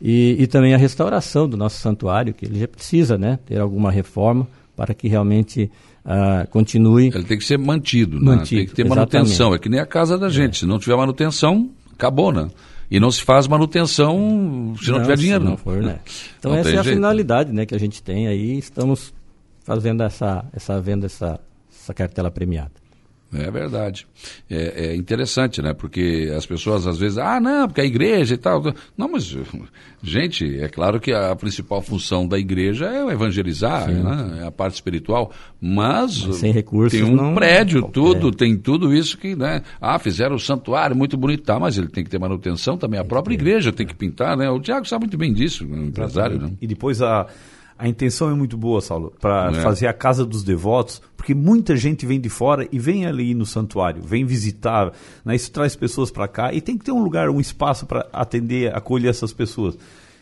E, 0.00 0.36
e 0.38 0.46
também 0.46 0.72
a 0.72 0.78
restauração 0.78 1.48
do 1.48 1.56
nosso 1.56 1.78
santuário, 1.78 2.32
que 2.32 2.46
ele 2.46 2.58
já 2.58 2.68
precisa 2.68 3.18
né, 3.18 3.38
ter 3.44 3.60
alguma 3.60 3.90
reforma 3.90 4.48
para 4.74 4.94
que 4.94 5.08
realmente 5.08 5.70
uh, 6.04 6.48
continue. 6.48 7.10
Ele 7.14 7.24
tem 7.24 7.36
que 7.36 7.44
ser 7.44 7.58
mantido, 7.58 8.18
né? 8.18 8.36
mantido 8.36 8.60
tem 8.60 8.66
que 8.68 8.74
ter 8.74 8.86
exatamente. 8.86 9.14
manutenção. 9.14 9.54
É 9.54 9.58
que 9.58 9.68
nem 9.68 9.78
a 9.78 9.86
casa 9.86 10.16
da 10.16 10.28
gente. 10.28 10.56
É. 10.56 10.60
Se 10.60 10.66
não 10.66 10.78
tiver 10.78 10.96
manutenção, 10.96 11.70
acabou, 11.92 12.32
né? 12.32 12.48
E 12.90 12.98
não 12.98 13.10
se 13.10 13.22
faz 13.22 13.46
manutenção 13.46 14.74
se 14.80 14.90
não, 14.90 14.98
não 14.98 15.02
tiver 15.04 15.16
dinheiro. 15.16 15.44
Não 15.44 15.56
for, 15.56 15.82
né? 15.82 16.00
Então 16.38 16.52
não 16.52 16.58
essa 16.58 16.70
é 16.70 16.78
a 16.78 16.82
jeito. 16.82 16.96
finalidade 16.96 17.52
né, 17.52 17.64
que 17.66 17.74
a 17.74 17.78
gente 17.78 18.02
tem 18.02 18.26
aí. 18.26 18.58
Estamos 18.58 19.12
fazendo 19.62 20.02
essa, 20.02 20.44
essa 20.52 20.80
venda, 20.80 21.06
essa, 21.06 21.38
essa 21.70 21.94
cartela 21.94 22.30
premiada. 22.30 22.72
É 23.32 23.48
verdade. 23.48 24.06
É, 24.50 24.86
é, 24.86 24.96
interessante, 24.96 25.62
né? 25.62 25.72
Porque 25.72 26.32
as 26.36 26.44
pessoas 26.44 26.84
às 26.86 26.98
vezes, 26.98 27.16
ah, 27.16 27.38
não, 27.38 27.68
porque 27.68 27.80
a 27.80 27.84
igreja 27.84 28.34
e 28.34 28.36
tal. 28.36 28.60
Não, 28.96 29.08
mas, 29.08 29.36
gente, 30.02 30.60
é 30.60 30.68
claro 30.68 30.98
que 30.98 31.12
a 31.12 31.34
principal 31.36 31.80
função 31.80 32.26
da 32.26 32.38
igreja 32.38 32.86
é 32.86 33.12
evangelizar, 33.12 33.88
né? 33.88 34.40
é 34.42 34.46
a 34.46 34.50
parte 34.50 34.74
espiritual. 34.74 35.30
Mas, 35.60 36.26
mas 36.26 36.36
sem 36.36 36.52
recursos, 36.52 36.98
tem 36.98 37.08
um 37.08 37.14
não... 37.14 37.34
prédio, 37.34 37.82
tudo, 37.82 38.30
é. 38.30 38.32
tem 38.32 38.56
tudo 38.56 38.92
isso 38.92 39.16
que, 39.16 39.36
né? 39.36 39.62
Ah, 39.80 39.98
fizeram 39.98 40.34
o 40.34 40.40
santuário 40.40 40.96
muito 40.96 41.16
bonito, 41.16 41.44
tá, 41.44 41.58
mas 41.58 41.78
ele 41.78 41.88
tem 41.88 42.02
que 42.02 42.10
ter 42.10 42.18
manutenção 42.18 42.76
também. 42.76 42.98
A 42.98 43.04
própria 43.04 43.34
igreja 43.34 43.72
tem 43.72 43.86
que 43.86 43.94
pintar, 43.94 44.36
né? 44.36 44.50
O 44.50 44.58
Tiago 44.58 44.88
sabe 44.88 45.04
muito 45.04 45.18
bem 45.18 45.32
disso, 45.32 45.64
o 45.64 45.84
empresário, 45.84 46.36
né? 46.40 46.50
E 46.60 46.66
depois 46.66 47.00
a 47.00 47.28
a 47.80 47.88
intenção 47.88 48.30
é 48.30 48.34
muito 48.34 48.58
boa, 48.58 48.80
Saulo, 48.82 49.12
para 49.18 49.50
é. 49.50 49.54
fazer 49.62 49.86
a 49.86 49.92
casa 49.92 50.24
dos 50.24 50.44
devotos, 50.44 51.00
porque 51.16 51.34
muita 51.34 51.74
gente 51.76 52.04
vem 52.04 52.20
de 52.20 52.28
fora 52.28 52.68
e 52.70 52.78
vem 52.78 53.06
ali 53.06 53.32
no 53.32 53.46
santuário, 53.46 54.02
vem 54.02 54.24
visitar, 54.26 54.92
né? 55.24 55.34
isso 55.34 55.50
traz 55.50 55.74
pessoas 55.74 56.10
para 56.10 56.28
cá 56.28 56.52
e 56.52 56.60
tem 56.60 56.76
que 56.76 56.84
ter 56.84 56.92
um 56.92 57.02
lugar, 57.02 57.30
um 57.30 57.40
espaço 57.40 57.86
para 57.86 58.06
atender, 58.12 58.76
acolher 58.76 59.08
essas 59.08 59.32
pessoas. 59.32 59.78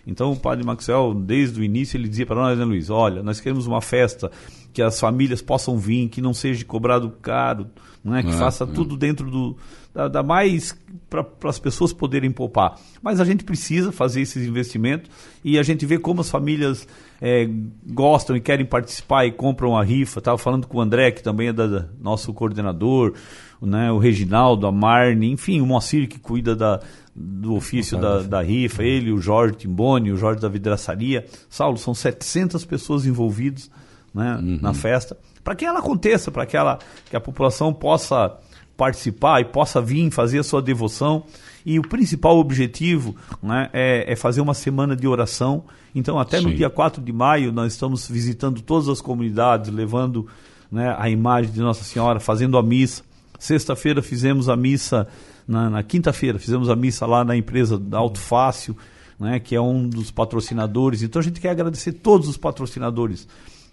Então 0.07 0.33
o 0.33 0.37
padre 0.37 0.65
Maxwell, 0.65 1.13
desde 1.13 1.61
o 1.61 1.65
início, 1.65 1.97
ele 1.97 2.09
dizia 2.09 2.25
para 2.25 2.37
nós, 2.37 2.57
né, 2.57 2.65
Luiz, 2.65 2.91
olha, 2.91 3.25
nós 3.25 3.41
queremos 3.41 3.67
uma 3.67 3.83
festa 3.83 4.31
que 4.73 4.83
as 4.83 4.99
famílias 4.99 5.43
possam 5.43 5.79
vir, 5.79 6.09
que 6.09 6.21
não 6.21 6.33
seja 6.35 6.65
cobrado 6.65 7.11
caro, 7.23 7.67
né, 8.05 8.23
que 8.23 8.31
é, 8.31 8.33
faça 8.33 8.65
é. 8.65 8.67
tudo 8.67 8.97
dentro 8.97 9.31
do, 9.31 9.57
da, 9.93 10.09
da 10.09 10.23
mais 10.23 10.77
para 11.11 11.27
as 11.45 11.59
pessoas 11.59 11.93
poderem 11.93 12.31
poupar. 12.31 12.79
Mas 13.03 13.21
a 13.21 13.25
gente 13.25 13.45
precisa 13.45 13.91
fazer 13.91 14.21
esses 14.21 14.47
investimentos 14.47 15.11
e 15.43 15.59
a 15.59 15.63
gente 15.63 15.85
vê 15.87 15.99
como 15.99 16.21
as 16.21 16.31
famílias 16.31 16.87
é, 17.21 17.49
gostam 17.87 18.37
e 18.37 18.41
querem 18.41 18.65
participar 18.65 19.27
e 19.27 19.33
compram 19.33 19.77
a 19.77 19.83
rifa. 19.83 20.19
Estava 20.19 20.39
falando 20.39 20.67
com 20.67 20.79
o 20.79 20.81
André, 20.81 21.11
que 21.11 21.23
também 21.23 21.49
é 21.49 21.53
da, 21.53 21.67
da, 21.67 21.87
nosso 22.01 22.33
coordenador, 22.33 23.15
né, 23.61 23.91
o 23.91 23.99
Reginaldo, 23.99 24.67
a 24.67 24.73
Marne, 24.73 25.33
enfim, 25.33 25.61
o 25.61 25.67
Moacir 25.67 26.09
que 26.09 26.19
cuida 26.19 26.55
da, 26.55 26.81
do 27.15 27.55
ofício 27.55 27.99
da, 27.99 28.23
da 28.23 28.43
rifa, 28.43 28.85
ele, 28.85 29.11
o 29.11 29.21
Jorge 29.21 29.57
Timboni, 29.57 30.13
o 30.13 30.17
Jorge 30.17 30.41
da 30.41 30.49
vidraçaria. 30.49 31.27
Saulo, 31.49 31.77
são 31.77 31.95
700 31.95 32.65
pessoas 32.65 33.07
envolvidas 33.07 33.71
né, 34.15 34.37
uhum. 34.37 34.59
na 34.61 34.75
festa. 34.75 35.17
Para 35.43 35.55
que 35.55 35.65
ela 35.65 35.79
aconteça, 35.79 36.31
para 36.31 36.47
que, 36.47 36.57
ela, 36.57 36.79
que 37.09 37.17
a 37.17 37.21
população 37.21 37.73
possa 37.73 38.37
participar 38.79 39.41
e 39.41 39.45
possa 39.45 39.81
vir 39.81 40.11
fazer 40.11 40.39
a 40.39 40.43
sua 40.45 40.63
devoção. 40.63 41.25
E 41.67 41.79
o 41.79 41.83
principal 41.83 42.39
objetivo 42.39 43.15
né, 43.43 43.69
é, 43.73 44.13
é, 44.13 44.17
fazer 44.17 44.41
uma 44.41 44.55
semana 44.55 44.95
de 44.95 45.07
oração. 45.07 45.65
Então, 45.95 46.19
até 46.19 46.39
Sim. 46.39 46.45
no 46.45 46.55
dia 46.55 46.71
4 46.71 47.03
de 47.03 47.13
maio, 47.13 47.53
nós 47.53 47.73
estamos 47.73 48.09
visitando 48.09 48.63
todas 48.63 48.89
as 48.89 49.01
comunidades, 49.01 49.71
levando 49.71 50.27
né, 50.71 50.95
a 50.97 51.11
imagem 51.11 51.51
de 51.51 51.61
Nossa 51.61 51.83
Senhora, 51.83 52.21
fazendo 52.21 52.57
a 52.57 52.63
missa. 52.63 53.03
Sexta-feira 53.39 54.01
fizemos 54.01 54.49
a 54.49 54.57
missa, 54.57 55.09
na, 55.47 55.69
na 55.69 55.83
quinta-feira 55.83 56.39
fizemos 56.39 56.71
a 56.71 56.77
missa 56.77 57.05
lá 57.07 57.25
na 57.25 57.37
empresa 57.37 57.79
da 57.79 57.99
Alto 57.99 58.19
Fácil, 58.19 58.77
né, 59.19 59.41
que 59.41 59.57
é 59.57 59.61
um 59.61 59.89
dos 59.89 60.11
patrocinadores. 60.11 61.03
Então, 61.03 61.21
a 61.21 61.23
gente 61.23 61.41
quer 61.41 61.51
agradecer 61.51 61.93
todos 61.93 62.29
os 62.29 62.37
patrocinadores 62.37 63.27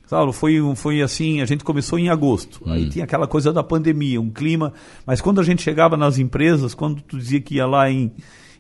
Saulo, 0.07 0.31
foi, 0.31 0.59
foi 0.75 1.01
assim, 1.01 1.41
a 1.41 1.45
gente 1.45 1.63
começou 1.63 1.97
em 1.97 2.09
agosto. 2.09 2.61
Hum. 2.65 2.71
Aí 2.71 2.89
tinha 2.89 3.05
aquela 3.05 3.27
coisa 3.27 3.51
da 3.51 3.63
pandemia, 3.63 4.21
um 4.21 4.29
clima. 4.29 4.71
Mas 5.05 5.21
quando 5.21 5.41
a 5.41 5.43
gente 5.43 5.61
chegava 5.61 5.97
nas 5.97 6.19
empresas, 6.19 6.73
quando 6.73 7.01
tu 7.01 7.17
dizia 7.17 7.41
que 7.41 7.55
ia 7.55 7.65
lá 7.65 7.89
em, 7.89 8.11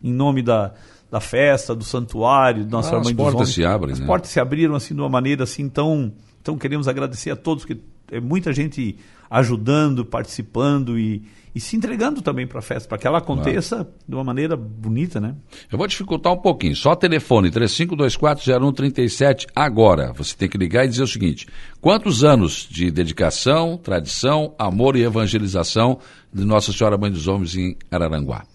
em 0.03 0.11
nome 0.11 0.41
da, 0.41 0.73
da 1.09 1.19
festa, 1.19 1.75
do 1.75 1.83
santuário, 1.83 2.65
da 2.65 2.71
Nossa 2.71 2.95
ah, 2.95 2.99
Mãe 2.99 3.11
as 3.11 3.13
portas 3.13 3.35
homens, 3.35 3.53
se 3.53 3.65
abrem, 3.65 3.93
as 3.93 3.99
né? 3.99 4.05
portas 4.05 4.29
se 4.31 4.39
abriram 4.39 4.75
assim 4.75 4.93
de 4.93 4.99
uma 4.99 5.09
maneira 5.09 5.43
assim 5.43 5.69
tão, 5.69 6.11
então 6.41 6.57
queremos 6.57 6.87
agradecer 6.87 7.31
a 7.31 7.35
todos 7.35 7.63
porque 7.63 7.81
é 8.11 8.19
muita 8.19 8.53
gente 8.53 8.97
ajudando, 9.29 10.05
participando 10.05 10.97
e, 10.99 11.23
e 11.53 11.59
se 11.59 11.75
entregando 11.75 12.21
também 12.21 12.47
para 12.47 12.59
a 12.59 12.61
festa, 12.61 12.87
para 12.87 12.97
que 12.97 13.07
ela 13.07 13.17
aconteça 13.17 13.77
claro. 13.77 13.93
de 14.07 14.15
uma 14.15 14.23
maneira 14.23 14.55
bonita, 14.55 15.19
né? 15.19 15.35
Eu 15.71 15.77
vou 15.77 15.87
dificultar 15.87 16.31
um 16.31 16.37
pouquinho. 16.37 16.75
Só 16.75 16.95
telefone 16.95 17.49
35240137 17.51 19.47
agora. 19.55 20.13
Você 20.13 20.35
tem 20.35 20.47
que 20.47 20.57
ligar 20.57 20.85
e 20.85 20.89
dizer 20.89 21.03
o 21.03 21.07
seguinte: 21.07 21.47
quantos 21.81 22.23
anos 22.23 22.67
de 22.69 22.91
dedicação, 22.91 23.77
tradição, 23.77 24.53
amor 24.57 24.95
e 24.95 25.03
evangelização 25.03 25.99
de 26.33 26.45
Nossa 26.45 26.71
Senhora 26.71 26.97
Mãe 26.97 27.11
dos 27.11 27.27
Homens 27.27 27.55
em 27.55 27.75
Araranguá? 27.91 28.45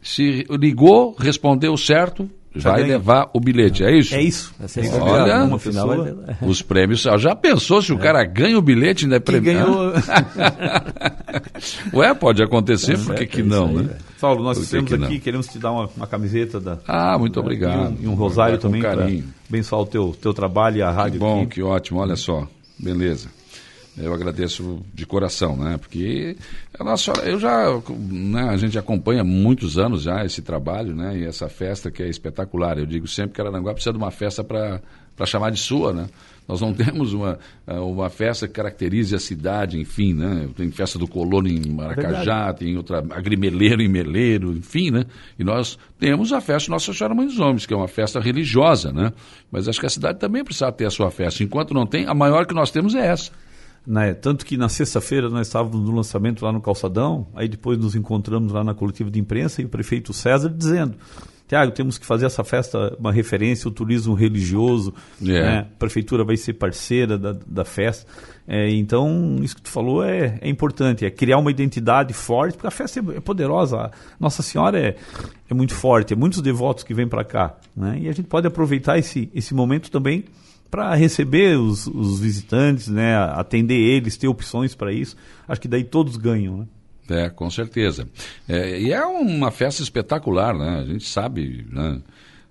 Se 0.00 0.46
ligou, 0.50 1.14
respondeu 1.18 1.76
certo, 1.76 2.30
vai 2.54 2.82
levar 2.82 3.30
o 3.32 3.40
bilhete, 3.40 3.84
é 3.84 3.96
isso? 3.96 4.14
É 4.14 4.22
isso. 4.22 4.54
Olha, 5.00 5.44
uma 5.44 5.58
final 5.58 5.88
os 6.42 6.62
prêmios. 6.62 7.02
Já 7.18 7.34
pensou 7.34 7.82
se 7.82 7.92
o 7.92 7.98
é. 7.98 8.00
cara 8.00 8.24
ganha 8.24 8.58
o 8.58 8.62
bilhete 8.62 9.04
ainda 9.04 9.16
é 9.16 9.20
prêmio? 9.20 9.52
Ganhou... 9.52 9.92
Ué, 11.94 12.14
pode 12.14 12.42
acontecer, 12.42 12.98
por 12.98 13.14
que, 13.14 13.26
que 13.26 13.42
não, 13.42 13.68
aí, 13.68 13.84
né? 13.84 13.96
Saulo, 14.18 14.44
nós 14.44 14.68
temos 14.68 14.92
aqui, 14.92 15.18
queremos 15.18 15.48
te 15.48 15.58
dar 15.58 15.72
uma, 15.72 15.90
uma, 15.96 16.06
camiseta 16.06 16.60
da. 16.60 16.78
Ah, 16.86 17.18
muito 17.18 17.40
obrigado. 17.40 17.94
E 18.00 18.02
um, 18.02 18.04
e 18.04 18.08
um 18.08 18.14
rosário 18.14 18.56
também 18.58 18.80
para 18.80 19.08
abençoar 19.48 19.82
o 19.82 19.86
teu, 19.86 20.16
teu 20.20 20.32
trabalho 20.32 20.76
e 20.76 20.82
a 20.82 20.90
rádio. 20.90 21.14
Que 21.14 21.18
bom, 21.18 21.42
aqui. 21.42 21.54
que 21.54 21.62
ótimo, 21.62 22.00
olha 22.00 22.14
só. 22.14 22.46
Beleza. 22.78 23.28
Eu 23.96 24.14
agradeço 24.14 24.80
de 24.94 25.04
coração, 25.04 25.54
né? 25.54 25.76
Porque 25.76 26.36
a 26.78 26.82
nossa, 26.82 27.12
eu 27.24 27.38
já, 27.38 27.66
né, 27.90 28.48
a 28.48 28.56
gente 28.56 28.78
acompanha 28.78 29.22
muitos 29.22 29.76
anos 29.78 30.02
já 30.02 30.24
esse 30.24 30.40
trabalho, 30.40 30.94
né? 30.94 31.18
E 31.18 31.24
essa 31.24 31.48
festa 31.48 31.90
que 31.90 32.02
é 32.02 32.08
espetacular. 32.08 32.78
Eu 32.78 32.86
digo 32.86 33.06
sempre 33.06 33.34
que 33.34 33.40
Aranguá 33.42 33.74
precisa 33.74 33.92
de 33.92 33.98
uma 33.98 34.10
festa 34.10 34.42
para 34.42 34.80
chamar 35.26 35.50
de 35.50 35.60
sua, 35.60 35.92
né? 35.92 36.06
Nós 36.48 36.60
não 36.60 36.72
temos 36.74 37.12
uma, 37.12 37.38
uma 37.66 38.08
festa 38.08 38.48
que 38.48 38.54
caracterize 38.54 39.14
a 39.14 39.18
cidade, 39.18 39.78
enfim, 39.78 40.14
né? 40.14 40.48
Tem 40.56 40.70
festa 40.70 40.98
do 40.98 41.06
colono 41.06 41.48
em 41.48 41.70
Maracajá, 41.70 42.48
é 42.48 42.52
tem 42.54 42.76
outra 42.78 43.00
agrimeleiro 43.10 43.82
em 43.82 43.88
Meleiro, 43.88 44.52
enfim, 44.52 44.90
né? 44.90 45.04
E 45.38 45.44
nós 45.44 45.78
temos 45.98 46.32
a 46.32 46.40
festa 46.40 46.70
Nossa 46.70 46.94
Senhora 46.94 47.14
Mãe 47.14 47.26
dos 47.26 47.38
Homens, 47.38 47.66
que 47.66 47.74
é 47.74 47.76
uma 47.76 47.88
festa 47.88 48.18
religiosa, 48.18 48.90
né? 48.90 49.12
Mas 49.50 49.68
acho 49.68 49.78
que 49.78 49.86
a 49.86 49.90
cidade 49.90 50.18
também 50.18 50.42
precisa 50.42 50.72
ter 50.72 50.86
a 50.86 50.90
sua 50.90 51.10
festa. 51.10 51.44
Enquanto 51.44 51.74
não 51.74 51.86
tem, 51.86 52.06
a 52.06 52.14
maior 52.14 52.46
que 52.46 52.54
nós 52.54 52.70
temos 52.70 52.94
é 52.94 53.06
essa. 53.06 53.30
Né? 53.86 54.14
Tanto 54.14 54.46
que 54.46 54.56
na 54.56 54.68
sexta-feira 54.68 55.28
nós 55.28 55.48
estávamos 55.48 55.80
no 55.80 55.94
lançamento 55.94 56.44
lá 56.44 56.52
no 56.52 56.60
Calçadão, 56.60 57.26
aí 57.34 57.48
depois 57.48 57.76
nos 57.78 57.96
encontramos 57.96 58.52
lá 58.52 58.62
na 58.62 58.74
coletiva 58.74 59.10
de 59.10 59.18
imprensa 59.18 59.60
e 59.60 59.64
o 59.64 59.68
prefeito 59.68 60.12
César 60.12 60.48
dizendo: 60.48 60.94
Tiago, 61.48 61.72
temos 61.72 61.98
que 61.98 62.06
fazer 62.06 62.24
essa 62.24 62.44
festa 62.44 62.96
uma 62.98 63.12
referência 63.12 63.68
ao 63.68 63.72
turismo 63.72 64.14
religioso, 64.14 64.94
yeah. 65.20 65.46
É. 65.46 65.52
né? 65.52 65.58
a 65.60 65.78
prefeitura 65.78 66.24
vai 66.24 66.36
ser 66.36 66.54
parceira 66.54 67.18
da, 67.18 67.36
da 67.46 67.64
festa. 67.64 68.06
É, 68.48 68.70
então, 68.70 69.36
isso 69.42 69.56
que 69.56 69.62
tu 69.62 69.68
falou 69.68 70.02
é, 70.02 70.38
é 70.40 70.48
importante, 70.48 71.04
é 71.04 71.10
criar 71.10 71.38
uma 71.38 71.50
identidade 71.50 72.14
forte, 72.14 72.54
porque 72.54 72.68
a 72.68 72.70
festa 72.70 73.00
é, 73.00 73.16
é 73.16 73.20
poderosa, 73.20 73.90
Nossa 74.18 74.42
Senhora 74.42 74.78
é, 74.78 74.96
é 75.50 75.54
muito 75.54 75.74
forte, 75.74 76.14
é 76.14 76.16
muitos 76.16 76.40
devotos 76.40 76.84
que 76.84 76.94
vêm 76.94 77.06
para 77.06 77.22
cá. 77.22 77.56
Né? 77.76 77.98
E 78.02 78.08
a 78.08 78.12
gente 78.12 78.28
pode 78.28 78.46
aproveitar 78.46 78.96
esse, 78.96 79.28
esse 79.34 79.52
momento 79.52 79.90
também 79.90 80.24
para 80.72 80.94
receber 80.94 81.58
os, 81.58 81.86
os, 81.86 82.18
visitantes, 82.18 82.88
né, 82.88 83.14
atender 83.14 83.74
eles, 83.74 84.16
ter 84.16 84.26
opções 84.26 84.74
para 84.74 84.90
isso. 84.90 85.14
Acho 85.46 85.60
que 85.60 85.68
daí 85.68 85.84
todos 85.84 86.16
ganham, 86.16 86.56
né? 86.56 86.66
É, 87.10 87.28
com 87.28 87.50
certeza. 87.50 88.08
É, 88.48 88.80
e 88.80 88.90
é 88.90 89.04
uma 89.04 89.50
festa 89.50 89.82
espetacular, 89.82 90.56
né? 90.56 90.80
A 90.80 90.84
gente 90.86 91.06
sabe, 91.06 91.66
né? 91.70 92.00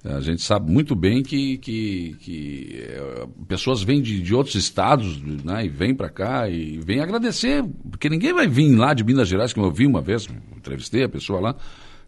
A 0.05 0.19
gente 0.19 0.43
sabe 0.43 0.71
muito 0.71 0.95
bem 0.95 1.23
que, 1.23 1.57
que, 1.57 2.15
que 2.19 2.83
é, 2.89 3.27
pessoas 3.47 3.81
vêm 3.81 3.99
de, 3.99 4.21
de 4.21 4.35
outros 4.35 4.53
estados 4.53 5.19
né, 5.43 5.65
e 5.65 5.69
vêm 5.69 5.95
para 5.95 6.09
cá 6.09 6.47
e 6.47 6.79
vêm 6.79 6.99
agradecer, 6.99 7.63
porque 7.89 8.07
ninguém 8.07 8.33
vai 8.33 8.47
vir 8.47 8.75
lá 8.75 8.93
de 8.93 9.03
Minas 9.03 9.27
Gerais, 9.27 9.51
como 9.51 9.65
eu 9.65 9.71
vi 9.71 9.87
uma 9.87 10.01
vez, 10.01 10.27
entrevistei 10.55 11.03
a 11.03 11.09
pessoa 11.09 11.39
lá, 11.39 11.55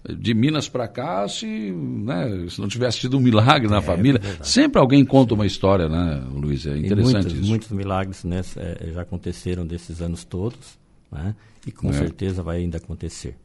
de 0.10 0.34
Minas 0.34 0.68
para 0.68 0.88
cá, 0.88 1.28
se, 1.28 1.46
né, 1.46 2.48
se 2.50 2.60
não 2.60 2.68
tivesse 2.68 3.00
tido 3.00 3.18
um 3.18 3.22
milagre 3.22 3.70
na 3.70 3.78
é, 3.78 3.82
família. 3.82 4.22
É 4.24 4.44
Sempre 4.44 4.80
alguém 4.80 5.06
conta 5.06 5.34
uma 5.34 5.46
história, 5.46 5.88
né, 5.88 6.22
Luiz? 6.32 6.66
É 6.66 6.78
interessante 6.78 7.14
muitos, 7.14 7.34
isso. 7.34 7.50
Muitos 7.50 7.72
milagres 7.72 8.24
né, 8.24 8.42
é, 8.58 8.92
já 8.94 9.02
aconteceram 9.02 9.66
desses 9.66 10.02
anos 10.02 10.24
todos, 10.24 10.78
né, 11.12 11.34
e 11.66 11.72
com 11.72 11.90
é. 11.90 11.94
certeza 11.94 12.44
vai 12.44 12.58
ainda 12.58 12.78
acontecer. 12.78 13.36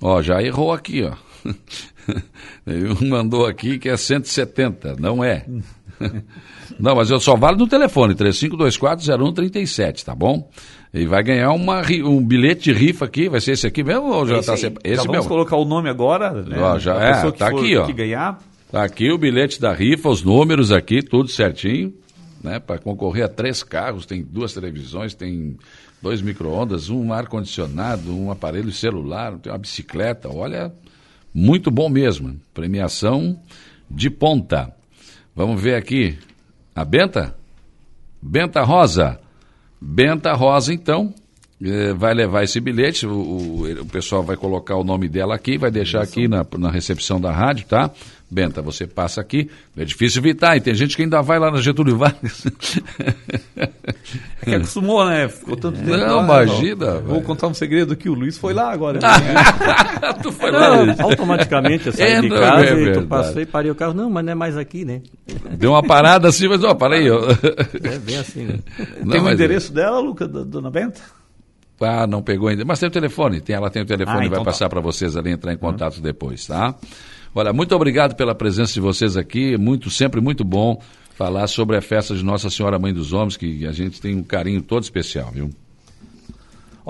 Ó, 0.00 0.22
já 0.22 0.42
errou 0.42 0.72
aqui, 0.72 1.02
ó. 1.02 1.14
mandou 3.04 3.44
aqui 3.44 3.78
que 3.78 3.90
é 3.90 3.96
170, 3.96 4.96
não 4.98 5.22
é. 5.22 5.44
não, 6.78 6.94
mas 6.94 7.10
eu 7.10 7.20
só 7.20 7.36
vale 7.36 7.56
no 7.56 7.66
telefone, 7.66 8.14
35240137, 8.14 10.04
tá 10.04 10.14
bom? 10.14 10.48
E 10.92 11.06
vai 11.06 11.22
ganhar 11.22 11.50
uma, 11.52 11.82
um 12.04 12.24
bilhete 12.24 12.72
de 12.72 12.72
rifa 12.72 13.04
aqui, 13.04 13.28
vai 13.28 13.40
ser 13.40 13.52
esse 13.52 13.66
aqui 13.66 13.84
mesmo 13.84 14.06
ou 14.06 14.26
já 14.26 14.38
está 14.38 14.54
esse 14.54 14.62
já 14.62 14.70
vamos 14.96 15.08
mesmo? 15.08 15.28
colocar 15.28 15.56
o 15.56 15.64
nome 15.64 15.88
agora, 15.88 16.42
né? 16.42 16.58
Ó, 16.58 16.78
já, 16.78 16.94
é, 16.94 17.30
tá 17.32 17.48
aqui, 17.48 17.76
ó. 17.76 17.86
ganhar. 17.92 18.38
Tá 18.70 18.84
aqui 18.84 19.10
o 19.10 19.18
bilhete 19.18 19.60
da 19.60 19.72
rifa, 19.72 20.08
os 20.08 20.22
números 20.22 20.72
aqui, 20.72 21.02
tudo 21.02 21.28
certinho, 21.28 21.92
né? 22.42 22.58
Para 22.58 22.78
concorrer 22.78 23.24
a 23.24 23.28
três 23.28 23.62
carros, 23.62 24.06
tem 24.06 24.22
duas 24.22 24.52
televisões, 24.52 25.14
tem 25.14 25.56
dois 26.00 26.22
micro-ondas, 26.22 26.88
um 26.88 27.12
ar-condicionado, 27.12 28.14
um 28.14 28.30
aparelho 28.30 28.70
celular, 28.72 29.38
tem 29.38 29.52
uma 29.52 29.58
bicicleta, 29.58 30.28
olha, 30.28 30.72
muito 31.34 31.70
bom 31.70 31.88
mesmo. 31.88 32.38
Premiação 32.54 33.38
de 33.90 34.10
ponta. 34.10 34.72
Vamos 35.38 35.62
ver 35.62 35.76
aqui. 35.76 36.18
A 36.74 36.84
Benta? 36.84 37.32
Benta 38.20 38.60
Rosa. 38.62 39.20
Benta 39.80 40.32
Rosa, 40.32 40.74
então, 40.74 41.14
é, 41.62 41.92
vai 41.92 42.12
levar 42.12 42.42
esse 42.42 42.58
bilhete, 42.58 43.06
o, 43.06 43.12
o, 43.12 43.82
o, 43.82 43.86
pessoal 43.86 44.24
vai 44.24 44.36
colocar 44.36 44.74
o 44.74 44.82
nome 44.82 45.08
dela 45.08 45.36
aqui, 45.36 45.56
vai 45.56 45.70
deixar 45.70 46.02
aqui 46.02 46.26
na, 46.26 46.44
na 46.58 46.72
recepção 46.72 47.20
da 47.20 47.30
rádio, 47.30 47.68
tá? 47.68 47.88
Benta, 48.30 48.60
você 48.60 48.86
passa 48.86 49.22
aqui, 49.22 49.48
é 49.74 49.84
difícil 49.86 50.20
evitar, 50.20 50.54
e 50.56 50.60
tem 50.60 50.74
gente 50.74 50.94
que 50.94 51.02
ainda 51.02 51.22
vai 51.22 51.38
lá 51.38 51.50
na 51.50 51.62
Getúlio 51.62 51.96
Vargas. 51.96 52.44
É 53.56 54.44
que 54.44 54.54
acostumou, 54.54 55.04
né? 55.06 55.28
Ficou 55.28 55.56
tanto 55.56 55.78
tempo 55.78 55.90
Não, 55.96 56.16
lá, 56.26 56.44
imagina. 56.44 56.94
não. 56.96 57.02
Vou 57.02 57.22
contar 57.22 57.46
um 57.48 57.54
segredo 57.54 57.92
aqui, 57.94 58.08
o 58.08 58.14
Luiz 58.14 58.36
foi 58.38 58.52
lá 58.52 58.70
agora. 58.70 58.98
tu 60.22 60.30
foi 60.30 60.50
lá, 60.50 60.84
Não, 60.84 60.94
automaticamente 61.06 61.86
eu 61.86 61.92
saí 61.92 62.12
É, 62.12 62.20
de 62.20 62.28
casa 62.28 62.64
é 62.66 62.82
e 62.82 62.92
tu 62.92 63.06
passei, 63.06 63.46
parei 63.46 63.70
o 63.70 63.74
carro. 63.74 63.94
Não, 63.94 64.10
mas 64.10 64.24
não 64.24 64.32
é 64.32 64.34
mais 64.34 64.56
aqui, 64.56 64.84
né? 64.84 65.00
deu 65.52 65.70
uma 65.72 65.82
parada 65.82 66.28
assim, 66.28 66.48
mas 66.48 66.62
ó, 66.62 66.76
aí. 66.92 67.10
ó. 67.10 67.18
É 67.82 67.98
bem 67.98 68.18
assim, 68.18 68.44
né? 68.44 68.58
Não, 69.02 69.10
Tem 69.12 69.20
o 69.20 69.24
mas- 69.24 69.34
endereço 69.34 69.72
dela, 69.72 69.98
Luca, 70.00 70.28
da 70.28 70.44
dona 70.44 70.70
Benta? 70.70 71.00
Ah, 71.80 72.06
não 72.06 72.22
pegou 72.22 72.48
ainda. 72.48 72.64
Mas 72.64 72.78
tem 72.80 72.88
o 72.88 72.92
telefone, 72.92 73.40
tem, 73.40 73.54
ela 73.56 73.70
tem 73.70 73.82
o 73.82 73.86
telefone, 73.86 74.16
Ah, 74.16 74.18
vai 74.20 74.26
então 74.26 74.44
tá. 74.44 74.50
passar 74.50 74.68
para 74.68 74.80
vocês 74.80 75.16
ali 75.16 75.30
entrar 75.30 75.52
em 75.52 75.56
contato 75.56 76.00
depois, 76.00 76.46
tá? 76.46 76.74
Olha, 77.34 77.52
muito 77.52 77.74
obrigado 77.74 78.14
pela 78.14 78.34
presença 78.34 78.72
de 78.72 78.80
vocês 78.80 79.16
aqui, 79.16 79.56
muito 79.56 79.90
sempre 79.90 80.20
muito 80.20 80.44
bom 80.44 80.80
falar 81.14 81.46
sobre 81.46 81.76
a 81.76 81.82
festa 81.82 82.14
de 82.14 82.24
Nossa 82.24 82.48
Senhora 82.48 82.78
Mãe 82.78 82.92
dos 82.92 83.12
Homens, 83.12 83.36
que 83.36 83.66
a 83.66 83.72
gente 83.72 84.00
tem 84.00 84.16
um 84.16 84.22
carinho 84.22 84.62
todo 84.62 84.82
especial, 84.82 85.30
viu? 85.32 85.50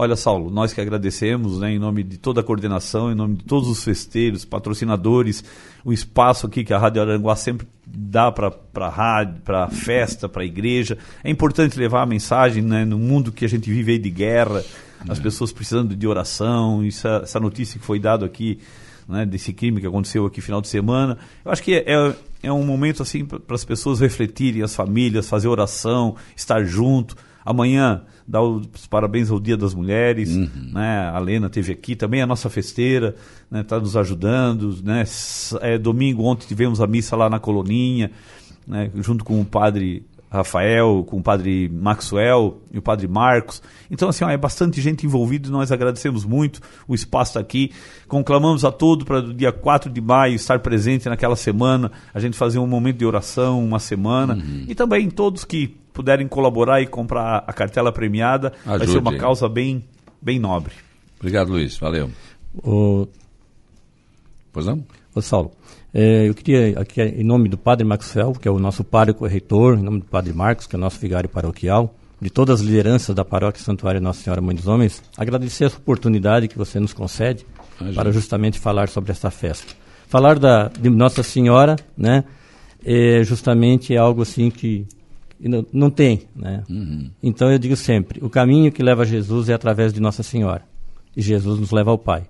Olha, 0.00 0.14
Saulo, 0.14 0.49
nós 0.49 0.73
que 0.73 0.80
agradecemos, 0.80 1.59
né, 1.59 1.73
em 1.73 1.78
nome 1.78 2.04
de 2.04 2.18
toda 2.18 2.40
a 2.40 2.45
coordenação, 2.45 3.11
em 3.11 3.16
nome 3.16 3.35
de 3.35 3.45
todos 3.45 3.68
os 3.68 3.83
festeiros, 3.83 4.45
patrocinadores, 4.45 5.42
o 5.85 5.92
espaço 5.92 6.47
aqui 6.47 6.62
que 6.62 6.73
a 6.73 6.78
Rádio 6.78 7.02
Aranguá 7.02 7.35
sempre 7.35 7.66
dá 7.85 8.30
para 8.30 8.52
a 8.76 8.88
rádio, 8.88 9.40
para 9.45 9.64
a 9.64 9.68
festa, 9.68 10.28
para 10.28 10.42
a 10.42 10.47
igreja. 10.47 10.97
É 11.25 11.28
importante 11.28 11.76
levar 11.76 12.02
a 12.02 12.07
mensagem 12.07 12.62
né, 12.62 12.85
no 12.85 12.97
mundo 12.97 13.33
que 13.33 13.45
a 13.45 13.49
gente 13.49 13.68
vive 13.73 13.90
aí 13.90 13.99
de 13.99 14.11
guerra, 14.11 14.62
as 15.09 15.18
pessoas 15.18 15.52
precisando 15.52 15.97
de 15.97 16.07
oração, 16.07 16.85
isso, 16.85 17.09
essa 17.09 17.40
notícia 17.40 17.80
que 17.80 17.85
foi 17.85 17.99
dada 17.99 18.25
aqui, 18.25 18.61
né, 19.08 19.24
desse 19.24 19.52
crime 19.52 19.80
que 19.80 19.86
aconteceu 19.86 20.26
aqui 20.26 20.40
final 20.40 20.60
de 20.60 20.68
semana. 20.68 21.16
Eu 21.44 21.50
acho 21.50 21.62
que 21.62 21.74
é, 21.74 21.84
é, 21.86 22.16
é 22.42 22.52
um 22.52 22.64
momento 22.64 23.02
assim 23.02 23.24
para 23.24 23.54
as 23.54 23.64
pessoas 23.64 24.00
refletirem, 24.00 24.62
as 24.62 24.76
famílias, 24.76 25.28
fazer 25.28 25.48
oração, 25.48 26.14
estar 26.36 26.62
junto. 26.64 27.16
Amanhã 27.44 28.02
dá 28.26 28.42
os 28.42 28.86
parabéns 28.86 29.30
ao 29.30 29.40
Dia 29.40 29.56
das 29.56 29.72
Mulheres, 29.72 30.36
né? 30.36 31.08
A 31.08 31.18
Lena 31.18 31.48
teve 31.48 31.72
aqui, 31.72 31.96
também 31.96 32.20
a 32.20 32.26
nossa 32.26 32.50
festeira, 32.50 33.16
né? 33.50 33.62
Está 33.62 33.80
nos 33.80 33.96
ajudando, 33.96 34.76
né? 34.84 35.04
É, 35.62 35.78
domingo 35.78 36.24
ontem 36.24 36.46
tivemos 36.46 36.78
a 36.82 36.86
missa 36.86 37.16
lá 37.16 37.30
na 37.30 37.38
Coloninha, 37.38 38.10
né? 38.66 38.90
Junto 38.96 39.24
com 39.24 39.40
o 39.40 39.44
padre 39.46 40.04
Rafael, 40.30 41.04
com 41.06 41.18
o 41.18 41.23
padre 41.23 41.68
Maxwell 41.68 42.61
e 42.70 42.78
o 42.78 42.82
padre 42.82 43.08
Marcos. 43.08 43.62
Então, 43.90 44.08
assim, 44.08 44.25
ó, 44.25 44.30
é 44.30 44.37
bastante 44.37 44.80
gente 44.80 45.06
envolvida 45.06 45.49
e 45.49 45.50
nós 45.50 45.73
agradecemos 45.73 46.25
muito. 46.25 46.61
O 46.87 46.94
espaço 46.94 47.30
está 47.30 47.40
aqui. 47.40 47.73
Conclamamos 48.06 48.64
a 48.64 48.70
todos 48.70 49.04
para 49.04 49.18
o 49.18 49.35
dia 49.35 49.52
4 49.52 49.90
de 49.90 50.00
maio 50.00 50.35
estar 50.35 50.58
presente 50.61 51.08
naquela 51.08 51.37
semana, 51.37 51.90
a 52.12 52.20
gente 52.20 52.37
fazer 52.37 52.58
um 52.58 52.66
momento 52.66 52.99
de 52.99 53.06
oração, 53.06 53.64
uma 53.64 53.78
semana. 53.78 54.38
E 54.66 54.75
também 54.75 55.08
todos 55.08 55.44
que 55.44 55.68
puderem 55.92 56.28
colaborar 56.28 56.80
e 56.80 56.87
comprar 56.87 57.44
a 57.47 57.52
cartela 57.52 57.90
premiada, 57.90 58.52
vai 58.64 58.78
ser 58.78 58.85
Ajude. 58.85 58.99
uma 58.99 59.16
causa 59.16 59.49
bem, 59.49 59.85
bem 60.20 60.38
nobre. 60.38 60.75
Obrigado, 61.18 61.50
Luiz. 61.50 61.76
Valeu. 61.78 62.11
O, 62.62 63.08
Pois 64.58 64.66
não? 64.66 64.85
Ô 65.14 65.23
Saulo, 65.23 65.52
eh, 65.95 66.28
eu 66.28 66.35
queria 66.35 66.78
aqui 66.80 67.00
em 67.00 67.25
nome 67.25 67.49
do 67.49 67.57
Padre 67.57 67.87
Maxwell, 67.87 68.33
que 68.33 68.47
é 68.47 68.50
o 68.50 68.59
nosso 68.59 68.85
pároco 68.85 69.26
reitor, 69.26 69.78
em 69.78 69.83
nome 69.83 70.00
do 70.00 70.07
Padre 70.07 70.33
Marcos, 70.33 70.66
que 70.66 70.76
é 70.76 70.78
o 70.78 70.80
nosso 70.80 70.99
vigário 70.99 71.28
paroquial, 71.28 71.95
de 72.21 72.30
todas 72.30 72.61
as 72.61 72.66
lideranças 72.66 73.14
da 73.14 73.25
paróquia 73.25 73.62
Santuário 73.62 74.00
Nossa 74.00 74.23
Senhora 74.23 74.40
Mãe 74.40 74.54
dos 74.54 74.66
Homens, 74.66 75.02
agradecer 75.16 75.64
essa 75.64 75.76
oportunidade 75.76 76.49
que 76.49 76.59
você 76.59 76.80
nos 76.80 76.92
concede 76.92 77.47
para 77.95 78.11
justamente 78.11 78.59
falar 78.59 78.88
sobre 78.88 79.12
essa 79.12 79.30
festa. 79.30 79.73
Falar 80.09 80.38
da, 80.38 80.68
de 80.68 80.90
Nossa 80.90 81.23
Senhora, 81.23 81.76
né, 81.97 82.25
é 82.85 83.23
justamente 83.23 83.97
algo 83.97 84.23
assim 84.23 84.50
que 84.50 84.87
não, 85.40 85.64
não 85.73 85.90
tem, 85.90 86.23
né? 86.35 86.64
Então 87.23 87.50
eu 87.52 87.59
digo 87.59 87.76
sempre, 87.76 88.25
o 88.25 88.28
caminho 88.28 88.73
que 88.73 88.83
leva 88.83 89.02
a 89.02 89.07
Jesus 89.07 89.49
é 89.49 89.54
através 89.54 89.92
de 89.92 90.00
Nossa 90.00 90.23
Senhora, 90.23 90.62
e 91.16 91.23
Jesus 91.23 91.61
nos 91.61 91.71
leva 91.71 91.90
ao 91.90 91.99
Pai. 91.99 92.25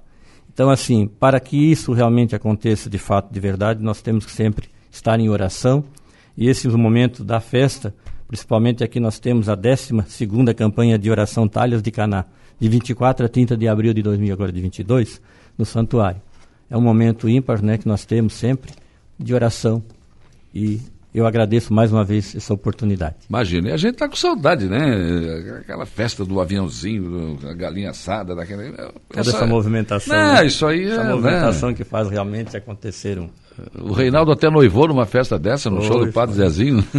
Então, 0.58 0.70
assim, 0.70 1.06
para 1.06 1.38
que 1.38 1.56
isso 1.56 1.92
realmente 1.92 2.34
aconteça 2.34 2.90
de 2.90 2.98
fato, 2.98 3.32
de 3.32 3.38
verdade, 3.38 3.80
nós 3.80 4.02
temos 4.02 4.26
que 4.26 4.32
sempre 4.32 4.68
estar 4.90 5.20
em 5.20 5.28
oração. 5.28 5.84
E 6.36 6.48
esse 6.48 6.66
momento 6.66 7.22
da 7.22 7.38
festa, 7.38 7.94
principalmente 8.26 8.82
aqui 8.82 8.98
nós 8.98 9.20
temos 9.20 9.48
a 9.48 9.54
12 9.54 9.94
campanha 10.56 10.98
de 10.98 11.12
oração 11.12 11.46
Talhas 11.46 11.80
de 11.80 11.92
Caná, 11.92 12.24
de 12.58 12.68
24 12.68 13.24
a 13.24 13.28
30 13.28 13.56
de 13.56 13.68
abril 13.68 13.94
de 13.94 14.02
2000, 14.02 14.34
agora 14.34 14.50
de 14.50 14.60
22, 14.60 15.22
no 15.56 15.64
santuário. 15.64 16.20
É 16.68 16.76
um 16.76 16.82
momento 16.82 17.28
ímpar 17.28 17.62
né, 17.62 17.78
que 17.78 17.86
nós 17.86 18.04
temos 18.04 18.32
sempre 18.32 18.72
de 19.16 19.32
oração. 19.32 19.80
E 20.52 20.80
eu 21.14 21.26
agradeço 21.26 21.72
mais 21.72 21.92
uma 21.92 22.04
vez 22.04 22.34
essa 22.34 22.52
oportunidade. 22.52 23.16
Imagina, 23.28 23.70
e 23.70 23.72
a 23.72 23.76
gente 23.76 23.96
tá 23.96 24.08
com 24.08 24.16
saudade, 24.16 24.68
né? 24.68 24.78
Aquela 25.60 25.86
festa 25.86 26.24
do 26.24 26.40
aviãozinho, 26.40 27.38
a 27.48 27.54
galinha 27.54 27.90
assada, 27.90 28.34
daquela. 28.34 28.64
Toda 29.08 29.30
essa 29.30 29.46
movimentação. 29.46 30.16
Não, 30.16 30.34
né? 30.34 30.46
isso 30.46 30.66
aí 30.66 30.84
Essa 30.84 31.00
é. 31.00 31.08
movimentação 31.08 31.70
né? 31.70 31.74
que 31.74 31.84
faz 31.84 32.10
realmente 32.10 32.56
acontecer 32.56 33.18
um. 33.18 33.28
O 33.80 33.92
Reinaldo 33.92 34.30
até 34.30 34.48
noivou 34.48 34.86
numa 34.86 35.04
festa 35.04 35.38
dessa, 35.38 35.68
no 35.68 35.78
Foi, 35.78 35.86
show 35.86 36.06
do 36.06 36.12
Padre. 36.12 36.36
Zezinho. 36.36 36.84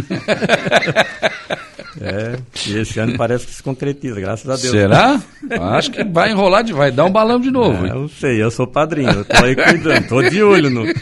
É, 2.00 2.38
e 2.66 2.78
esse 2.78 2.98
ano 2.98 3.16
parece 3.18 3.46
que 3.46 3.52
se 3.52 3.62
concretiza, 3.62 4.18
graças 4.20 4.48
a 4.48 4.56
Deus. 4.56 4.70
Será? 4.70 5.20
Acho 5.76 5.90
que 5.90 6.02
vai 6.02 6.30
enrolar, 6.30 6.64
de, 6.64 6.72
vai 6.72 6.90
dar 6.90 7.04
um 7.04 7.12
balão 7.12 7.38
de 7.38 7.50
novo. 7.50 7.86
É, 7.86 7.90
eu 7.90 8.08
sei, 8.08 8.42
eu 8.42 8.50
sou 8.50 8.66
padrinho, 8.66 9.10
eu 9.10 9.24
tô 9.24 9.44
aí 9.44 9.54
cuidando, 9.54 10.08
tô 10.08 10.22
de 10.22 10.42
olho 10.42 10.70
no. 10.70 10.84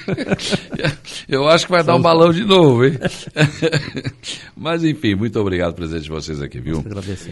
Eu 1.29 1.47
acho 1.47 1.67
que 1.67 1.73
vai 1.73 1.85
dar 1.85 1.95
um 1.95 2.01
balão 2.01 2.33
de 2.33 2.45
novo, 2.45 2.85
hein? 2.85 2.99
Mas 4.57 4.83
enfim, 4.83 5.15
muito 5.15 5.39
obrigado 5.39 5.75
presente 5.75 6.05
de 6.05 6.11
vocês 6.11 6.41
aqui, 6.41 6.59
viu? 6.59 6.79
Agradeço. 6.79 7.29